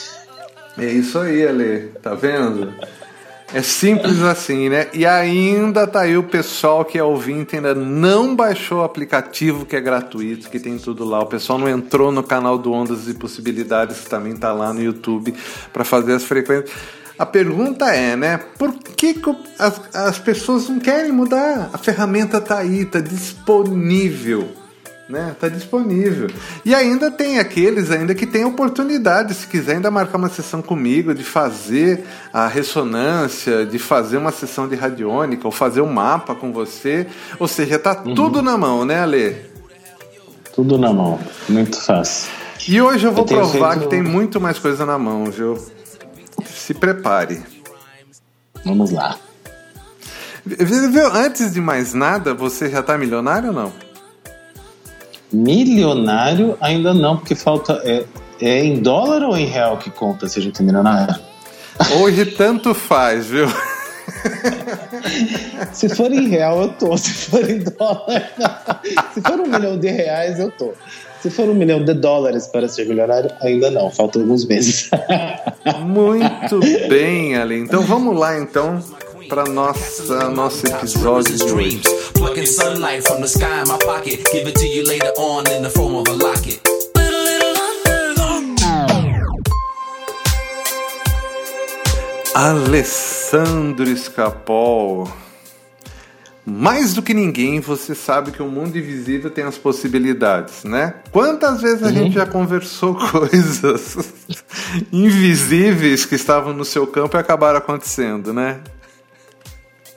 É 0.78 0.86
isso 0.86 1.18
aí, 1.18 1.46
Ale. 1.46 1.92
Tá 2.02 2.14
vendo? 2.14 2.72
É 3.52 3.62
simples 3.62 4.20
assim, 4.22 4.68
né? 4.68 4.88
E 4.92 5.06
ainda 5.06 5.86
tá 5.86 6.00
aí 6.00 6.16
o 6.16 6.22
pessoal 6.22 6.84
que 6.84 6.98
é 6.98 7.04
ouvinte, 7.04 7.54
ainda 7.54 7.74
não 7.74 8.34
baixou 8.34 8.80
o 8.80 8.84
aplicativo 8.84 9.64
que 9.64 9.76
é 9.76 9.80
gratuito, 9.80 10.50
que 10.50 10.58
tem 10.58 10.78
tudo 10.78 11.04
lá. 11.04 11.20
O 11.20 11.26
pessoal 11.26 11.58
não 11.58 11.68
entrou 11.68 12.10
no 12.10 12.22
canal 12.22 12.58
do 12.58 12.72
Ondas 12.72 13.06
e 13.08 13.14
Possibilidades, 13.14 14.00
que 14.00 14.10
também 14.10 14.34
tá 14.34 14.52
lá 14.52 14.72
no 14.72 14.82
YouTube, 14.82 15.34
para 15.72 15.84
fazer 15.84 16.14
as 16.14 16.24
frequências. 16.24 16.70
A 17.16 17.24
pergunta 17.24 17.94
é, 17.94 18.16
né? 18.16 18.40
Por 18.58 18.72
que, 18.72 19.14
que 19.14 19.36
as, 19.56 19.80
as 19.94 20.18
pessoas 20.18 20.68
não 20.68 20.80
querem 20.80 21.12
mudar? 21.12 21.70
A 21.72 21.78
ferramenta 21.78 22.40
tá 22.40 22.58
aí, 22.58 22.84
tá 22.84 22.98
disponível 22.98 24.63
né? 25.08 25.34
Tá 25.38 25.48
disponível. 25.48 26.28
E 26.64 26.74
ainda 26.74 27.10
tem 27.10 27.38
aqueles 27.38 27.90
ainda 27.90 28.14
que 28.14 28.26
têm 28.26 28.44
oportunidade, 28.44 29.34
se 29.34 29.46
quiser 29.46 29.76
ainda 29.76 29.90
marcar 29.90 30.18
uma 30.18 30.28
sessão 30.28 30.62
comigo, 30.62 31.14
de 31.14 31.22
fazer 31.22 32.04
a 32.32 32.46
ressonância, 32.46 33.66
de 33.66 33.78
fazer 33.78 34.16
uma 34.16 34.32
sessão 34.32 34.66
de 34.66 34.74
radiônica, 34.74 35.46
ou 35.46 35.52
fazer 35.52 35.80
um 35.80 35.92
mapa 35.92 36.34
com 36.34 36.52
você. 36.52 37.06
Ou 37.38 37.48
seja, 37.48 37.78
tá 37.78 38.02
uhum. 38.04 38.14
tudo 38.14 38.42
na 38.42 38.56
mão, 38.56 38.84
né, 38.84 39.00
Ale? 39.00 39.36
Tudo 40.54 40.78
na 40.78 40.92
mão, 40.92 41.18
muito 41.48 41.80
fácil. 41.80 42.30
E 42.66 42.80
hoje 42.80 43.06
eu 43.06 43.12
vou 43.12 43.24
eu 43.24 43.26
provar 43.26 43.72
feito... 43.72 43.82
que 43.82 43.90
tem 43.90 44.02
muito 44.02 44.40
mais 44.40 44.58
coisa 44.58 44.86
na 44.86 44.96
mão, 44.96 45.26
viu? 45.26 45.58
Se 46.46 46.72
prepare. 46.72 47.42
Vamos 48.64 48.90
lá. 48.90 49.18
Antes 51.12 51.52
de 51.52 51.60
mais 51.60 51.92
nada, 51.92 52.32
você 52.32 52.70
já 52.70 52.82
tá 52.82 52.96
milionário 52.96 53.48
ou 53.48 53.54
não? 53.54 53.83
Milionário 55.34 56.56
ainda 56.60 56.94
não, 56.94 57.16
porque 57.16 57.34
falta. 57.34 57.80
É, 57.84 58.04
é 58.40 58.64
em 58.64 58.80
dólar 58.80 59.22
ou 59.22 59.36
em 59.36 59.46
real 59.46 59.78
que 59.78 59.90
conta 59.90 60.28
se 60.28 60.38
a 60.38 60.42
gente 60.42 60.60
é 60.60 60.64
milionário? 60.64 61.14
Hoje 62.00 62.26
tanto 62.26 62.74
faz, 62.74 63.26
viu? 63.26 63.48
se 65.72 65.88
for 65.88 66.12
em 66.12 66.28
real, 66.28 66.62
eu 66.62 66.68
tô. 66.68 66.96
Se 66.96 67.10
for 67.10 67.48
em 67.48 67.58
dólar, 67.58 68.32
não. 68.38 68.50
Se 69.12 69.20
for 69.20 69.40
um 69.40 69.46
milhão 69.46 69.78
de 69.78 69.90
reais, 69.90 70.38
eu 70.38 70.50
tô. 70.50 70.72
Se 71.20 71.30
for 71.30 71.48
um 71.48 71.54
milhão 71.54 71.82
de 71.82 71.94
dólares 71.94 72.46
para 72.46 72.68
ser 72.68 72.86
milionário, 72.86 73.30
ainda 73.40 73.70
não. 73.70 73.90
Faltam 73.90 74.22
alguns 74.22 74.46
meses. 74.46 74.90
Muito 75.80 76.60
bem, 76.88 77.36
Ali. 77.36 77.60
Então 77.60 77.82
vamos 77.82 78.16
lá, 78.16 78.38
então 78.38 78.82
para 79.34 79.50
nossa 79.50 80.30
nosso 80.30 80.64
episódio 80.64 81.36
de 81.36 81.52
hoje. 81.52 81.82
Alessandro 92.32 93.90
Escapol. 93.90 95.10
Mais 96.46 96.94
do 96.94 97.02
que 97.02 97.12
ninguém, 97.12 97.58
você 97.58 97.92
sabe 97.92 98.30
que 98.30 98.42
o 98.42 98.46
mundo 98.46 98.78
invisível 98.78 99.30
tem 99.30 99.42
as 99.42 99.58
possibilidades, 99.58 100.62
né? 100.62 100.94
Quantas 101.10 101.60
vezes 101.60 101.82
a 101.82 101.86
uhum. 101.86 101.92
gente 101.92 102.14
já 102.14 102.26
conversou 102.26 102.94
coisas 103.10 103.96
invisíveis 104.92 106.04
que 106.04 106.14
estavam 106.14 106.52
no 106.52 106.64
seu 106.64 106.86
campo 106.86 107.16
e 107.16 107.18
acabaram 107.18 107.58
acontecendo, 107.58 108.32
né? 108.32 108.60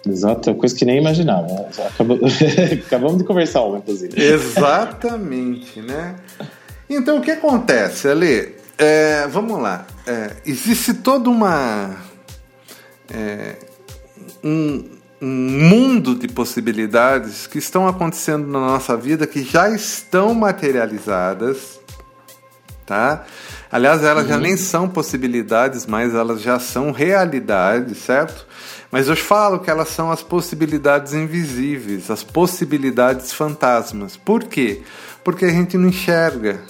Exato, 0.08 0.56
coisa 0.56 0.76
que 0.76 0.86
nem 0.86 0.98
imaginava. 0.98 1.48
Acabamos 2.86 3.18
de 3.18 3.24
conversar 3.24 3.62
inclusive. 3.68 4.14
Exatamente, 4.22 5.82
né? 5.82 6.16
Então, 6.90 7.18
o 7.18 7.22
que 7.22 7.32
acontece, 7.32 8.08
Ale? 8.08 8.56
É, 8.78 9.28
vamos 9.28 9.60
lá. 9.60 9.86
É, 10.06 10.32
existe 10.46 10.94
toda 10.94 11.30
uma. 11.30 11.96
É, 13.14 13.56
um, 14.44 14.86
um 15.22 15.28
mundo 15.28 16.16
de 16.16 16.28
possibilidades 16.28 17.48
que 17.48 17.58
estão 17.58 17.88
acontecendo 17.88 18.48
na 18.48 18.60
nossa 18.60 18.96
vida 18.96 19.26
que 19.26 19.44
já 19.44 19.70
estão 19.70 20.34
materializadas, 20.34 21.80
tá? 22.86 23.26
Aliás, 23.70 24.04
elas 24.04 24.24
uhum. 24.24 24.30
já 24.30 24.38
nem 24.38 24.56
são 24.56 24.88
possibilidades, 24.88 25.86
mas 25.86 26.14
elas 26.14 26.42
já 26.42 26.60
são 26.60 26.92
realidades, 26.92 27.98
certo? 27.98 28.47
Mas 28.92 29.10
eu 29.10 29.16
falo 29.16 29.60
que 29.60 29.70
elas 29.70 29.90
são 29.90 30.12
as 30.12 30.24
possibilidades 30.24 31.14
invisíveis, 31.14 32.10
as 32.10 32.24
possibilidades 32.24 33.34
fantasmas. 33.34 34.16
Por 34.16 34.46
quê? 34.46 34.82
Porque 35.24 35.46
a 35.46 35.50
gente 35.50 35.78
não 35.78 35.90
enxerga. 35.90 36.62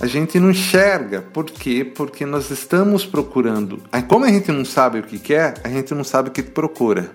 A 0.00 0.06
gente 0.06 0.38
não 0.38 0.50
enxerga. 0.50 1.22
Por 1.22 1.44
quê? 1.44 1.84
Porque 1.84 2.24
nós 2.24 2.50
estamos 2.50 3.04
procurando. 3.04 3.82
Como 4.08 4.24
a 4.24 4.28
gente 4.28 4.52
não 4.52 4.64
sabe 4.64 5.00
o 5.00 5.02
que 5.02 5.18
quer, 5.18 5.54
a 5.64 5.68
gente 5.68 5.94
não 5.94 6.04
sabe 6.04 6.28
o 6.28 6.32
que 6.32 6.42
procura. 6.42 7.10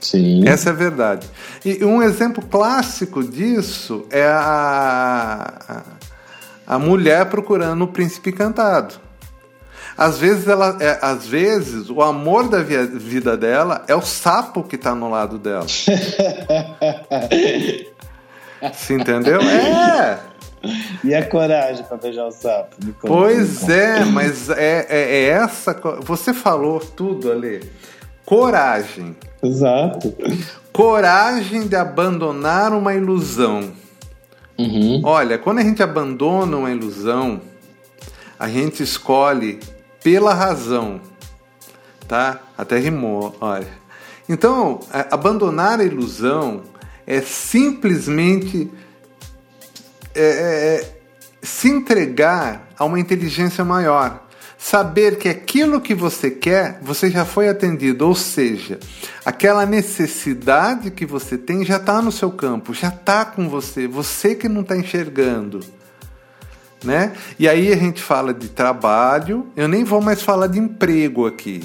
Sim. 0.00 0.46
Essa 0.48 0.70
é 0.70 0.72
a 0.72 0.76
verdade. 0.76 1.28
E 1.64 1.84
um 1.84 2.02
exemplo 2.02 2.44
clássico 2.44 3.22
disso 3.22 4.06
é 4.10 4.26
a, 4.26 5.82
a 6.66 6.78
mulher 6.78 7.26
procurando 7.26 7.84
o 7.84 7.88
príncipe 7.88 8.30
encantado. 8.30 9.09
Às 10.00 10.16
vezes, 10.16 10.48
ela, 10.48 10.78
é, 10.80 10.98
às 11.02 11.26
vezes 11.26 11.90
o 11.90 12.00
amor 12.00 12.48
da 12.48 12.62
vida 12.62 13.36
dela 13.36 13.84
é 13.86 13.94
o 13.94 14.00
sapo 14.00 14.62
que 14.62 14.76
está 14.76 14.94
no 14.94 15.10
lado 15.10 15.36
dela. 15.36 15.66
Se 18.72 18.94
entendeu? 18.94 19.42
É! 19.42 20.18
E 21.04 21.14
a 21.14 21.22
coragem 21.26 21.84
para 21.84 21.98
beijar 21.98 22.26
o 22.26 22.30
sapo? 22.30 22.76
Pois 23.02 23.68
é, 23.68 24.02
mas 24.06 24.48
é, 24.48 24.86
é, 24.88 25.00
é, 25.00 25.24
essa. 25.26 25.78
Você 26.00 26.32
falou 26.32 26.80
tudo 26.80 27.30
ali. 27.30 27.60
Coragem. 28.24 29.14
Exato. 29.42 30.16
Coragem 30.72 31.68
de 31.68 31.76
abandonar 31.76 32.72
uma 32.72 32.94
ilusão. 32.94 33.70
Uhum. 34.58 35.02
Olha, 35.04 35.36
quando 35.36 35.58
a 35.58 35.62
gente 35.62 35.82
abandona 35.82 36.56
uma 36.56 36.70
ilusão, 36.70 37.42
a 38.38 38.48
gente 38.48 38.82
escolhe 38.82 39.60
pela 40.02 40.34
razão, 40.34 41.00
tá? 42.08 42.40
Até 42.56 42.78
rimou, 42.78 43.36
olha. 43.40 43.68
Então, 44.28 44.80
abandonar 45.10 45.80
a 45.80 45.84
ilusão 45.84 46.62
é 47.06 47.20
simplesmente 47.20 48.70
é, 50.14 50.22
é, 50.22 50.24
é, 50.24 51.00
se 51.42 51.68
entregar 51.68 52.68
a 52.78 52.84
uma 52.84 53.00
inteligência 53.00 53.64
maior. 53.64 54.26
Saber 54.56 55.16
que 55.16 55.28
aquilo 55.28 55.80
que 55.80 55.94
você 55.94 56.30
quer, 56.30 56.78
você 56.82 57.10
já 57.10 57.24
foi 57.24 57.48
atendido, 57.48 58.06
ou 58.06 58.14
seja, 58.14 58.78
aquela 59.24 59.64
necessidade 59.64 60.90
que 60.90 61.06
você 61.06 61.38
tem 61.38 61.64
já 61.64 61.78
está 61.78 62.02
no 62.02 62.12
seu 62.12 62.30
campo, 62.30 62.74
já 62.74 62.88
está 62.88 63.24
com 63.24 63.48
você, 63.48 63.88
você 63.88 64.34
que 64.34 64.48
não 64.48 64.60
está 64.60 64.76
enxergando. 64.76 65.60
Né? 66.82 67.12
E 67.38 67.48
aí 67.48 67.72
a 67.72 67.76
gente 67.76 68.02
fala 68.02 68.32
de 68.32 68.48
trabalho, 68.48 69.46
eu 69.54 69.68
nem 69.68 69.84
vou 69.84 70.00
mais 70.00 70.22
falar 70.22 70.46
de 70.46 70.58
emprego 70.58 71.26
aqui. 71.26 71.62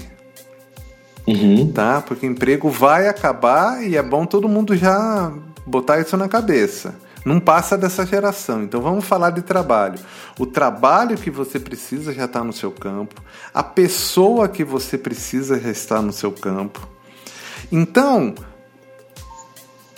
Uhum. 1.26 1.72
Tá? 1.72 2.02
Porque 2.02 2.26
emprego 2.26 2.70
vai 2.70 3.08
acabar 3.08 3.84
e 3.84 3.96
é 3.96 4.04
bom 4.04 4.26
todo 4.26 4.50
mundo 4.50 4.76
já 4.76 5.32
botar 5.66 6.00
isso 6.00 6.16
na 6.18 6.28
cabeça. 6.28 6.96
Não 7.26 7.40
passa 7.40 7.76
dessa 7.76 8.06
geração. 8.06 8.64
Então 8.64 8.82
vamos 8.82 9.04
falar 9.04 9.32
de 9.32 9.42
trabalho. 9.42 9.98
O 10.38 10.46
trabalho 10.46 11.18
que 11.18 11.32
você 11.32 11.60
precisa 11.60 12.14
já 12.14 12.26
está 12.26 12.44
no 12.44 12.54
seu 12.54 12.72
campo. 12.72 13.20
A 13.52 13.64
pessoa 13.64 14.48
que 14.48 14.64
você 14.64 14.96
precisa 14.98 15.60
já 15.60 15.72
está 15.72 16.02
no 16.02 16.14
seu 16.14 16.32
campo. 16.32 16.88
Então, 17.72 18.36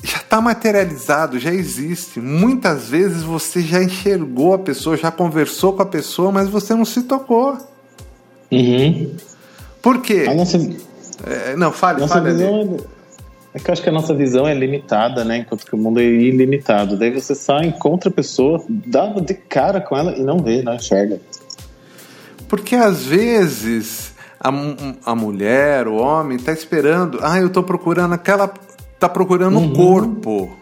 já 0.04 0.18
está 0.18 0.40
materializado, 0.40 1.40
já 1.40 1.54
existe. 1.54 2.20
Muitas 2.20 2.90
vezes 2.90 3.24
você 3.24 3.62
já 3.62 3.82
enxergou 3.82 4.54
a 4.54 4.60
pessoa, 4.60 4.96
já 4.96 5.12
conversou 5.12 5.74
com 5.74 5.82
a 5.82 5.86
pessoa, 5.86 6.32
mas 6.32 6.50
você 6.50 6.74
não 6.74 6.86
se 6.86 7.04
tocou. 7.04 7.58
Uhum. 8.52 9.16
Por 9.82 10.02
quê? 10.02 10.26
Nossa, 10.34 10.58
é, 11.26 11.56
não, 11.56 11.72
fale, 11.72 12.02
nossa 12.02 12.16
fale. 12.16 12.32
Visão 12.32 12.78
é, 13.54 13.58
é 13.58 13.60
que 13.60 13.70
eu 13.70 13.74
acho 13.74 13.82
que 13.82 13.90
a 13.90 13.92
nossa 13.92 14.14
visão 14.14 14.48
é 14.48 14.54
limitada, 14.54 15.24
né? 15.24 15.40
Enquanto 15.40 15.66
que 15.66 15.74
o 15.74 15.78
mundo 15.78 16.00
é 16.00 16.04
ilimitado. 16.04 16.98
Daí 16.98 17.12
você 17.12 17.34
só 17.34 17.60
encontra 17.60 18.10
a 18.10 18.14
pessoa, 18.14 18.64
dá 18.70 19.08
de 19.08 19.34
cara 19.34 19.82
com 19.82 19.98
ela 19.98 20.16
e 20.16 20.22
não 20.22 20.40
vê, 20.40 20.62
não 20.62 20.76
enxerga. 20.76 21.20
Porque 22.48 22.76
às 22.76 23.06
vezes 23.06 24.14
a, 24.40 24.52
a 25.12 25.16
mulher, 25.16 25.88
o 25.88 25.96
homem, 25.96 26.38
está 26.38 26.54
esperando. 26.54 27.20
Ah, 27.22 27.40
eu 27.40 27.48
estou 27.48 27.64
procurando 27.64 28.14
aquela 28.14 28.52
está 28.98 29.08
procurando 29.08 29.60
uhum. 29.60 29.72
o 29.72 29.76
corpo. 29.76 30.58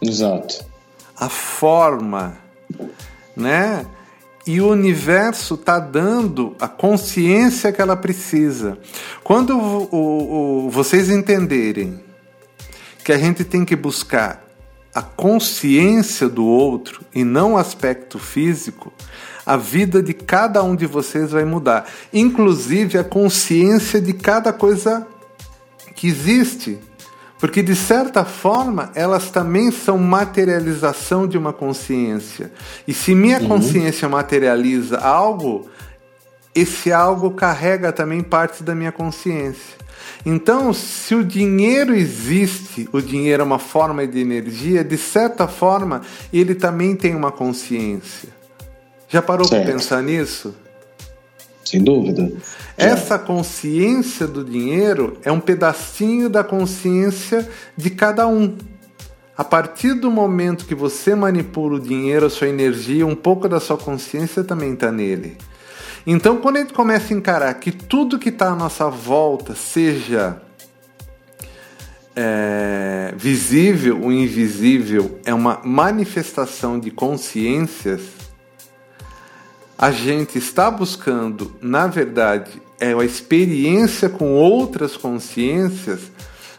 Exato. 0.00 0.64
A 1.16 1.28
forma, 1.28 2.38
né? 3.36 3.84
E 4.46 4.60
o 4.60 4.70
universo 4.70 5.54
está 5.54 5.78
dando 5.78 6.56
a 6.58 6.68
consciência 6.68 7.72
que 7.72 7.82
ela 7.82 7.96
precisa. 7.96 8.78
Quando 9.22 9.58
o, 9.58 9.88
o, 9.90 10.66
o, 10.66 10.70
vocês 10.70 11.10
entenderem 11.10 12.00
que 13.04 13.12
a 13.12 13.18
gente 13.18 13.44
tem 13.44 13.64
que 13.64 13.76
buscar 13.76 14.44
a 14.94 15.02
consciência 15.02 16.28
do 16.28 16.46
outro 16.46 17.02
e 17.14 17.24
não 17.24 17.54
o 17.54 17.58
aspecto 17.58 18.18
físico, 18.18 18.92
a 19.44 19.56
vida 19.56 20.02
de 20.02 20.14
cada 20.14 20.62
um 20.62 20.76
de 20.76 20.86
vocês 20.86 21.32
vai 21.32 21.44
mudar. 21.44 21.86
Inclusive 22.12 22.98
a 22.98 23.04
consciência 23.04 24.00
de 24.00 24.12
cada 24.12 24.52
coisa 24.52 25.06
que 25.94 26.06
existe. 26.06 26.78
Porque, 27.38 27.62
de 27.62 27.76
certa 27.76 28.24
forma, 28.24 28.90
elas 28.94 29.30
também 29.30 29.70
são 29.70 29.96
materialização 29.96 31.26
de 31.26 31.38
uma 31.38 31.52
consciência. 31.52 32.50
E 32.86 32.92
se 32.92 33.14
minha 33.14 33.38
uhum. 33.40 33.48
consciência 33.48 34.08
materializa 34.08 34.98
algo, 34.98 35.68
esse 36.54 36.92
algo 36.92 37.30
carrega 37.30 37.92
também 37.92 38.22
parte 38.22 38.62
da 38.62 38.74
minha 38.74 38.90
consciência. 38.90 39.78
Então, 40.26 40.74
se 40.74 41.14
o 41.14 41.24
dinheiro 41.24 41.94
existe, 41.94 42.88
o 42.92 43.00
dinheiro 43.00 43.42
é 43.42 43.46
uma 43.46 43.58
forma 43.58 44.06
de 44.06 44.18
energia, 44.18 44.82
de 44.82 44.98
certa 44.98 45.46
forma, 45.46 46.02
ele 46.32 46.54
também 46.54 46.96
tem 46.96 47.14
uma 47.14 47.30
consciência. 47.30 48.28
Já 49.08 49.22
parou 49.22 49.48
para 49.48 49.64
pensar 49.64 50.02
nisso? 50.02 50.54
Sem 51.64 51.82
dúvida. 51.82 52.32
Essa 52.78 53.18
consciência 53.18 54.24
do 54.24 54.44
dinheiro 54.44 55.18
é 55.24 55.32
um 55.32 55.40
pedacinho 55.40 56.28
da 56.30 56.44
consciência 56.44 57.50
de 57.76 57.90
cada 57.90 58.24
um. 58.28 58.56
A 59.36 59.42
partir 59.42 59.94
do 59.94 60.08
momento 60.12 60.64
que 60.64 60.76
você 60.76 61.12
manipula 61.12 61.74
o 61.74 61.80
dinheiro, 61.80 62.26
a 62.26 62.30
sua 62.30 62.46
energia, 62.46 63.04
um 63.04 63.16
pouco 63.16 63.48
da 63.48 63.58
sua 63.58 63.76
consciência 63.76 64.44
também 64.44 64.74
está 64.74 64.92
nele. 64.92 65.36
Então, 66.06 66.36
quando 66.36 66.58
a 66.58 66.60
gente 66.60 66.72
começa 66.72 67.12
a 67.12 67.16
encarar 67.16 67.54
que 67.54 67.72
tudo 67.72 68.16
que 68.16 68.28
está 68.28 68.52
à 68.52 68.54
nossa 68.54 68.88
volta, 68.88 69.56
seja 69.56 70.40
é, 72.14 73.12
visível 73.16 74.02
ou 74.02 74.12
invisível, 74.12 75.18
é 75.24 75.34
uma 75.34 75.60
manifestação 75.64 76.78
de 76.78 76.92
consciências, 76.92 78.02
a 79.76 79.90
gente 79.90 80.38
está 80.38 80.70
buscando, 80.70 81.56
na 81.60 81.88
verdade, 81.88 82.62
é 82.80 82.92
a 82.92 83.04
experiência 83.04 84.08
com 84.08 84.34
outras 84.34 84.96
consciências, 84.96 86.00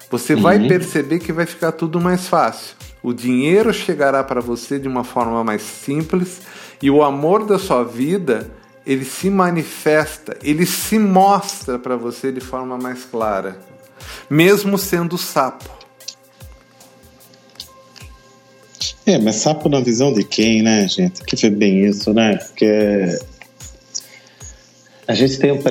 você 0.09 0.33
uhum. 0.33 0.41
vai 0.41 0.67
perceber 0.67 1.19
que 1.19 1.31
vai 1.31 1.45
ficar 1.45 1.71
tudo 1.71 1.99
mais 1.99 2.27
fácil. 2.27 2.75
O 3.01 3.13
dinheiro 3.13 3.73
chegará 3.73 4.23
para 4.23 4.41
você 4.41 4.77
de 4.77 4.87
uma 4.87 5.03
forma 5.03 5.43
mais 5.43 5.61
simples 5.61 6.41
e 6.81 6.89
o 6.89 7.03
amor 7.03 7.45
da 7.45 7.57
sua 7.57 7.83
vida 7.83 8.49
ele 8.85 9.05
se 9.05 9.29
manifesta, 9.29 10.37
ele 10.43 10.65
se 10.65 10.97
mostra 10.97 11.77
para 11.77 11.95
você 11.95 12.31
de 12.31 12.41
forma 12.41 12.77
mais 12.77 13.05
clara, 13.05 13.59
mesmo 14.29 14.77
sendo 14.77 15.17
sapo. 15.17 15.69
É, 19.05 19.17
mas 19.17 19.37
sapo 19.37 19.69
na 19.69 19.79
visão 19.79 20.13
de 20.13 20.23
quem, 20.23 20.61
né, 20.61 20.87
gente? 20.87 21.23
Que 21.23 21.37
foi 21.37 21.49
bem 21.49 21.85
isso, 21.85 22.13
né? 22.13 22.37
Porque 22.37 23.19
a 25.07 25.13
gente 25.13 25.39
tem 25.39 25.51
um 25.51 25.61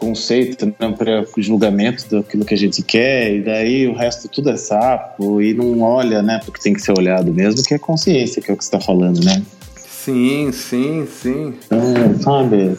pré-conceito, 0.00 0.66
né? 0.66 0.86
um 0.86 0.94
pré-julgamento 0.94 2.08
daquilo 2.10 2.44
que 2.44 2.54
a 2.54 2.56
gente 2.56 2.82
quer, 2.82 3.34
e 3.34 3.42
daí 3.42 3.86
o 3.86 3.94
resto 3.94 4.28
tudo 4.28 4.50
é 4.50 4.56
sapo, 4.56 5.42
e 5.42 5.52
não 5.52 5.82
olha, 5.82 6.22
né, 6.22 6.40
porque 6.44 6.60
tem 6.60 6.72
que 6.72 6.80
ser 6.80 6.98
olhado 6.98 7.32
mesmo, 7.32 7.62
que 7.62 7.74
é 7.74 7.78
consciência, 7.78 8.42
que 8.42 8.50
é 8.50 8.54
o 8.54 8.56
que 8.56 8.64
você 8.64 8.74
está 8.74 8.80
falando, 8.80 9.22
né? 9.22 9.42
Sim, 9.76 10.50
sim, 10.52 11.06
sim. 11.06 11.54
Então, 11.66 12.18
sabe, 12.20 12.78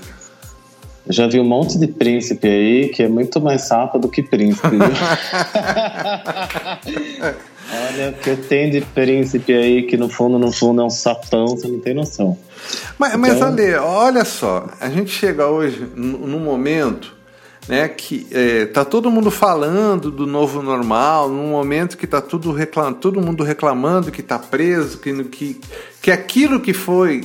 eu 1.06 1.14
já 1.14 1.28
vi 1.28 1.40
um 1.40 1.48
monte 1.48 1.78
de 1.78 1.88
príncipe 1.88 2.48
aí 2.48 2.90
que 2.90 3.04
é 3.04 3.08
muito 3.08 3.40
mais 3.40 3.62
sapo 3.62 4.00
do 4.00 4.10
que 4.10 4.24
príncipe. 4.24 4.78
Olha, 7.74 8.10
o 8.10 8.14
que 8.14 8.36
tem 8.36 8.70
de 8.70 8.82
príncipe 8.82 9.54
aí 9.54 9.84
que 9.84 9.96
no 9.96 10.10
fundo, 10.10 10.38
no 10.38 10.52
fundo 10.52 10.82
é 10.82 10.86
um 10.86 10.90
sapão, 10.90 11.48
você 11.48 11.68
não 11.68 11.80
tem 11.80 11.94
noção. 11.94 12.38
Mas, 13.00 13.12
então... 13.12 13.22
mas 13.22 13.42
Ale, 13.42 13.76
olha 13.76 14.26
só, 14.26 14.68
a 14.80 14.90
gente 14.90 15.10
chega 15.10 15.48
hoje 15.48 15.88
num 15.96 16.40
momento 16.40 17.16
né, 17.68 17.88
que 17.88 18.28
é, 18.32 18.66
tá 18.66 18.84
todo 18.84 19.10
mundo 19.10 19.32
falando 19.32 20.12
do 20.12 20.28
novo 20.28 20.62
normal, 20.62 21.30
num 21.30 21.50
momento 21.52 21.98
que 21.98 22.08
tá 22.08 22.20
tudo 22.20 22.52
reclam, 22.52 22.94
todo 22.94 23.22
mundo 23.22 23.44
reclamando 23.44 24.12
que 24.12 24.22
tá 24.22 24.38
preso, 24.38 24.98
que, 24.98 25.24
que, 25.26 25.62
que 26.02 26.12
aquilo 26.12 26.60
que 26.60 26.74
foi 26.74 27.24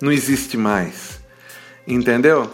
não 0.00 0.12
existe 0.12 0.56
mais. 0.56 1.18
Entendeu? 1.86 2.50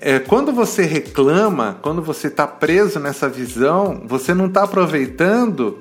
É, 0.00 0.18
quando 0.18 0.52
você 0.52 0.82
reclama, 0.82 1.78
quando 1.80 2.02
você 2.02 2.26
está 2.26 2.46
preso 2.46 2.98
nessa 2.98 3.28
visão, 3.28 4.02
você 4.06 4.34
não 4.34 4.46
está 4.46 4.64
aproveitando 4.64 5.78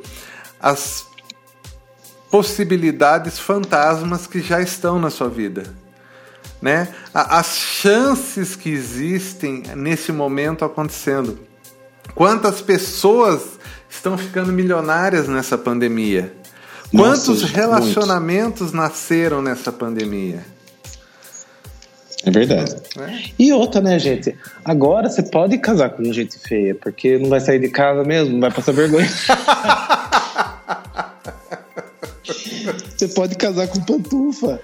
as 0.63 1.06
possibilidades 2.32 3.38
fantasmas 3.38 4.26
que 4.26 4.39
já 4.39 4.62
estão 4.62 4.97
na 4.97 5.10
sua 5.10 5.28
vida. 5.28 5.63
Né? 6.62 6.88
As 7.13 7.58
chances 7.58 8.56
que 8.56 8.69
existem 8.69 9.63
nesse 9.76 10.13
momento 10.13 10.63
acontecendo. 10.63 11.38
Quantas 12.15 12.62
pessoas 12.62 13.60
estão 13.89 14.17
ficando 14.17 14.54
milionárias 14.54 15.28
nessa 15.28 15.58
pandemia? 15.58 16.34
Quantos 16.95 17.41
Nossa, 17.41 17.47
relacionamentos 17.47 18.71
muito. 18.71 18.78
nasceram 18.78 19.41
nessa 19.41 19.71
pandemia? 19.71 20.45
É 22.26 22.32
verdade. 22.32 22.76
É. 22.99 23.32
E 23.38 23.52
outra, 23.52 23.82
né, 23.82 23.99
gente? 23.99 24.34
Agora 24.63 25.10
você 25.10 25.23
pode 25.23 25.58
casar 25.58 25.89
com 25.89 26.04
gente 26.13 26.39
feia, 26.39 26.73
porque 26.73 27.17
não 27.17 27.28
vai 27.28 27.41
sair 27.41 27.60
de 27.60 27.67
casa 27.67 28.04
mesmo, 28.04 28.34
não 28.34 28.39
vai 28.39 28.52
passar 28.52 28.71
vergonha. 28.71 29.10
Você 33.03 33.07
pode 33.09 33.35
casar 33.35 33.67
com 33.67 33.81
pantufa. 33.81 34.61